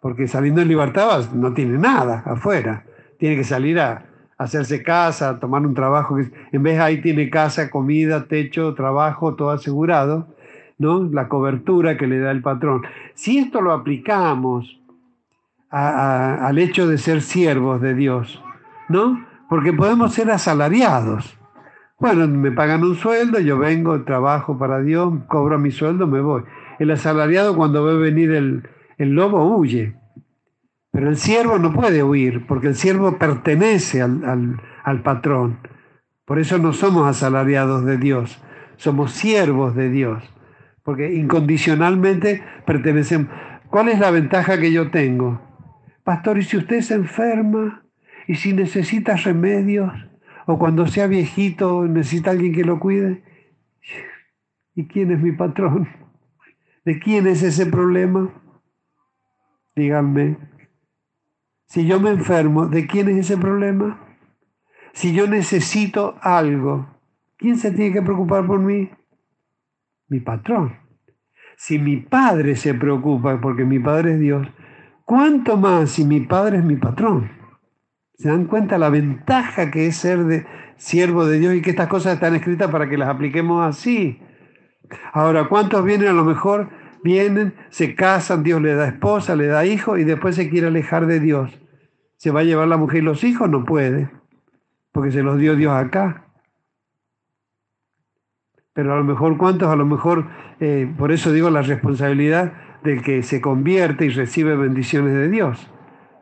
[0.00, 2.84] porque saliendo en libertad no tiene nada afuera,
[3.18, 4.09] tiene que salir a
[4.40, 10.28] hacerse casa, tomar un trabajo, en vez ahí tiene casa, comida, techo, trabajo, todo asegurado,
[10.78, 11.04] ¿no?
[11.12, 12.80] La cobertura que le da el patrón.
[13.12, 14.80] Si esto lo aplicamos
[15.68, 18.42] al hecho de ser siervos de Dios,
[18.88, 19.26] ¿no?
[19.50, 21.38] Porque podemos ser asalariados.
[21.98, 26.44] Bueno, me pagan un sueldo, yo vengo, trabajo para Dios, cobro mi sueldo, me voy.
[26.78, 28.66] El asalariado cuando ve venir el,
[28.96, 29.99] el lobo huye,
[30.90, 35.58] pero el siervo no puede huir porque el siervo pertenece al, patrón.
[36.24, 38.42] Por eso no somos asalariados de Dios,
[38.76, 40.22] somos siervos de Dios,
[40.82, 43.28] porque incondicionalmente pertenecemos.
[43.68, 45.40] ¿Cuál es la ventaja que yo tengo?
[46.02, 47.84] Pastor, y si usted se enferma
[48.26, 49.92] y si necesita remedios,
[50.46, 53.22] o cuando sea viejito necesita alguien que lo cuide,
[54.74, 55.88] ¿y quién es mi patrón?
[56.84, 58.30] ¿De quién es ese problema?
[59.76, 60.36] Díganme,
[61.70, 63.96] si yo me enfermo, ¿de quién es ese problema?
[64.92, 66.88] Si yo necesito algo,
[67.36, 68.90] ¿quién se tiene que preocupar por mí?
[70.08, 70.76] Mi patrón.
[71.56, 74.48] Si mi padre se preocupa porque mi padre es Dios,
[75.04, 77.30] ¿cuánto más si mi padre es mi patrón?
[78.14, 80.46] ¿Se dan cuenta la ventaja que es ser de
[80.76, 84.20] siervo de Dios y que estas cosas están escritas para que las apliquemos así?
[85.12, 86.68] Ahora, ¿cuántos vienen a lo mejor
[87.02, 91.06] vienen, se casan, Dios le da esposa, le da hijo y después se quiere alejar
[91.06, 91.60] de Dios.
[92.16, 93.48] ¿Se va a llevar la mujer y los hijos?
[93.48, 94.10] No puede,
[94.92, 96.26] porque se los dio Dios acá.
[98.72, 99.68] Pero a lo mejor, ¿cuántos?
[99.68, 100.26] A lo mejor,
[100.60, 102.52] eh, por eso digo la responsabilidad
[102.84, 105.70] del que se convierte y recibe bendiciones de Dios.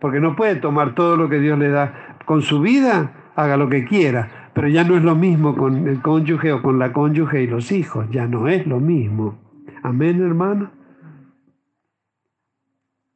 [0.00, 2.16] Porque no puede tomar todo lo que Dios le da.
[2.24, 4.50] Con su vida, haga lo que quiera.
[4.54, 7.70] Pero ya no es lo mismo con el cónyuge o con la cónyuge y los
[7.70, 8.06] hijos.
[8.10, 9.47] Ya no es lo mismo.
[9.88, 10.70] Amén, hermano.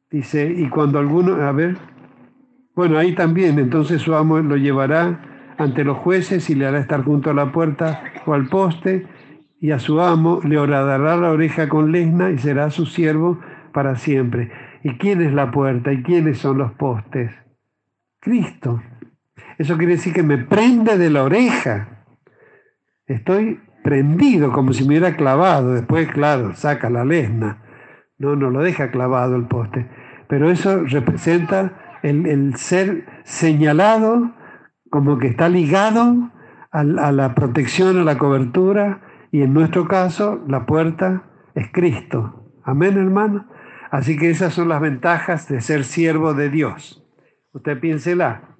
[0.09, 1.77] Dice, y cuando alguno, a ver,
[2.75, 7.03] bueno, ahí también, entonces su amo lo llevará ante los jueces y le hará estar
[7.03, 9.05] junto a la puerta o al poste,
[9.59, 13.39] y a su amo le horadará la oreja con lesna y será su siervo
[13.71, 14.51] para siempre.
[14.83, 17.31] ¿Y quién es la puerta y quiénes son los postes?
[18.19, 18.81] Cristo.
[19.59, 22.05] Eso quiere decir que me prende de la oreja.
[23.05, 25.73] Estoy prendido como si me hubiera clavado.
[25.73, 27.63] Después, claro, saca la lesna.
[28.17, 29.89] No, no lo deja clavado el poste.
[30.27, 34.33] Pero eso representa el, ser señalado
[34.89, 36.31] como que está ligado
[36.71, 39.01] a, a la protección, a la cobertura.
[39.31, 41.23] Y en nuestro caso, la puerta
[41.55, 42.51] es Cristo.
[42.63, 43.47] Amén, hermano.
[43.91, 47.05] Así que esas son las ventajas de ser siervo de Dios.
[47.51, 48.57] Usted piénsela.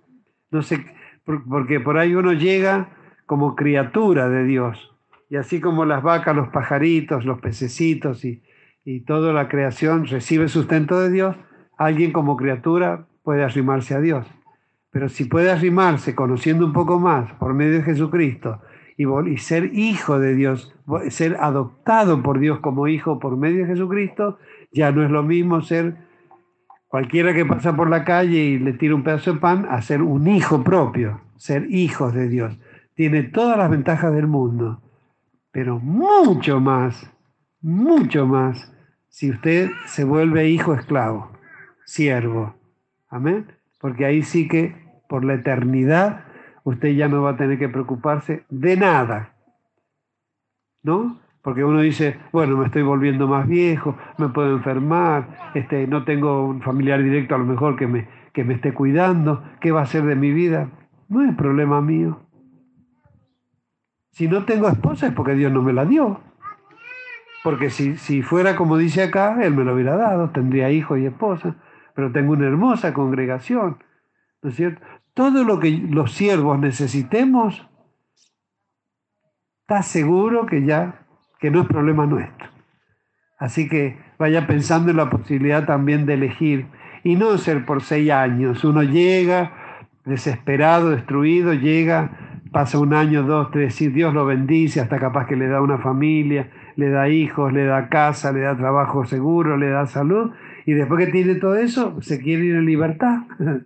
[0.52, 0.86] No sé,
[1.26, 2.90] porque por ahí uno llega
[3.26, 4.93] como criatura de Dios.
[5.34, 8.44] Y así como las vacas, los pajaritos, los pececitos y,
[9.08, 11.36] toda la creación recibe sustento de Dios,
[11.76, 14.28] alguien como criatura puede arrimarse a Dios.
[14.92, 18.62] Pero si puede arrimarse conociendo un poco más por medio de Jesucristo
[18.96, 20.72] y, y, ser hijo de Dios,
[21.10, 24.38] ser adoptado por Dios como hijo por medio de Jesucristo,
[24.72, 25.96] ya no es lo mismo ser
[26.90, 30.04] cualquiera que pasa por la calle y le tira un pedazo de pan a ser
[30.04, 32.60] un hijo propio, ser hijos de Dios.
[32.94, 34.80] Tiene todas las ventajas del mundo
[35.54, 37.10] pero mucho más,
[37.62, 38.74] mucho más
[39.08, 41.32] si usted se vuelve hijo esclavo,
[41.86, 42.56] siervo.
[43.08, 43.46] Amén.
[43.80, 44.76] Porque ahí sí que
[45.08, 46.26] por la eternidad
[46.64, 49.36] usted ya no va a tener que preocuparse de nada.
[50.82, 51.20] ¿No?
[51.44, 56.48] Porque uno dice, bueno, me estoy volviendo más viejo, me puedo enfermar, este, no tengo
[56.48, 59.86] un familiar directo a lo mejor que me, que me esté cuidando, ¿qué va a
[59.86, 60.70] ser de mi vida?
[61.10, 62.22] No es problema mío.
[64.14, 66.22] Si no tengo esposa es porque Dios no me la dio.
[67.44, 71.06] Porque si, si fuera como dice acá, Él me lo hubiera dado, tendría hijos y
[71.06, 71.56] esposa,
[71.94, 73.84] pero tengo una hermosa congregación,
[74.42, 74.82] ¿no es cierto?
[75.14, 77.68] Todo lo que los siervos necesitemos,
[79.62, 81.06] está seguro que ya
[81.40, 82.48] que no es problema nuestro.
[83.38, 86.68] Así que vaya pensando en la posibilidad también de elegir
[87.04, 88.64] y no ser por seis años.
[88.64, 89.52] Uno llega
[90.06, 92.23] desesperado, destruido, llega,
[92.54, 95.80] pasa un año, dos, tres, y Dios lo bendice, hasta capaz que le da una
[95.80, 100.32] familia, le da hijos, le da casa, le da trabajo seguro, le da salud,
[100.66, 103.24] y después que tiene todo eso, se quiere ir en libertad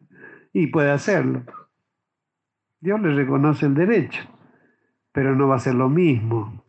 [0.53, 1.43] y puede hacerlo.
[2.79, 4.23] Dios le reconoce el derecho,
[5.11, 6.63] pero no va a ser lo mismo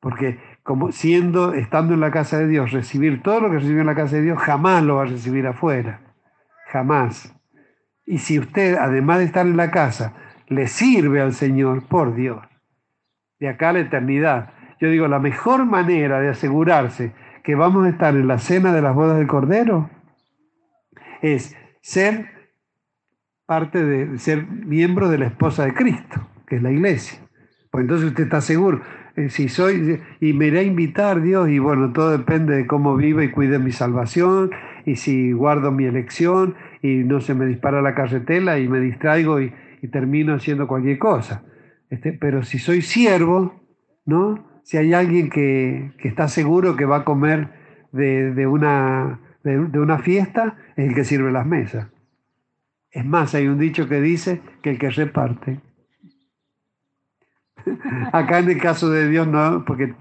[0.00, 3.86] porque como siendo, estando en la casa de Dios, recibir todo lo que recibió en
[3.86, 6.00] la casa de Dios, jamás lo va a recibir afuera.
[6.66, 7.34] Jamás.
[8.06, 10.14] Y si usted, además de estar en la casa,
[10.48, 12.40] le sirve al Señor, por Dios,
[13.38, 17.90] de acá a la eternidad, yo digo, la mejor manera de asegurarse que vamos a
[17.90, 19.90] estar en la cena de las bodas del Cordero
[21.22, 22.26] es ser
[23.46, 27.18] parte de, ser miembro de la esposa de Cristo, que es la iglesia.
[27.70, 28.82] Pues entonces usted está seguro,
[29.16, 32.96] eh, si soy, y me iré a invitar Dios, y bueno, todo depende de cómo
[32.96, 34.50] viva y cuide mi salvación,
[34.84, 39.40] y si guardo mi elección, y no se me dispara la carretela y me distraigo
[39.40, 39.52] y,
[39.86, 41.44] termino haciendo cualquier cosa.
[41.90, 43.62] Este, pero si soy siervo,
[44.04, 44.44] ¿no?
[44.64, 47.50] Si hay alguien que, está seguro que va a comer
[47.92, 51.86] de, una, de una fiesta, es el que sirve las mesas.
[52.90, 55.60] Es más, hay un dicho que dice que el que reparte
[58.12, 59.94] Acá en el caso de Dios no, porque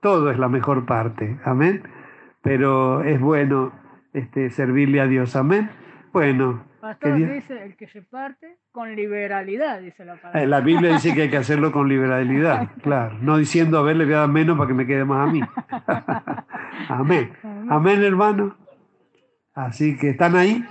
[0.00, 1.82] todo es la mejor parte, amén.
[2.42, 3.72] Pero es bueno
[4.12, 5.70] este, servirle a Dios, amén.
[6.12, 6.62] Bueno.
[6.84, 10.42] Pastor dice el que se parte con liberalidad, dice la palabra.
[10.42, 13.16] Eh, la Biblia dice que hay que hacerlo con liberalidad, claro.
[13.22, 15.32] No diciendo, a ver, le voy a dar menos para que me quede más a
[15.32, 15.40] mí.
[16.90, 17.32] amén.
[17.70, 18.54] Amén, hermano.
[19.54, 20.62] Así que, ¿están ahí?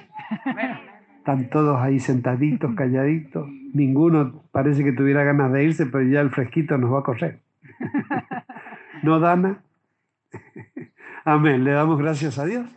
[1.17, 3.49] Están todos ahí sentaditos, calladitos.
[3.73, 7.39] Ninguno parece que tuviera ganas de irse, pero ya el fresquito nos va a correr.
[9.01, 9.63] ¿No, Dana?
[11.25, 11.63] Amén.
[11.63, 12.67] Le damos gracias a Dios.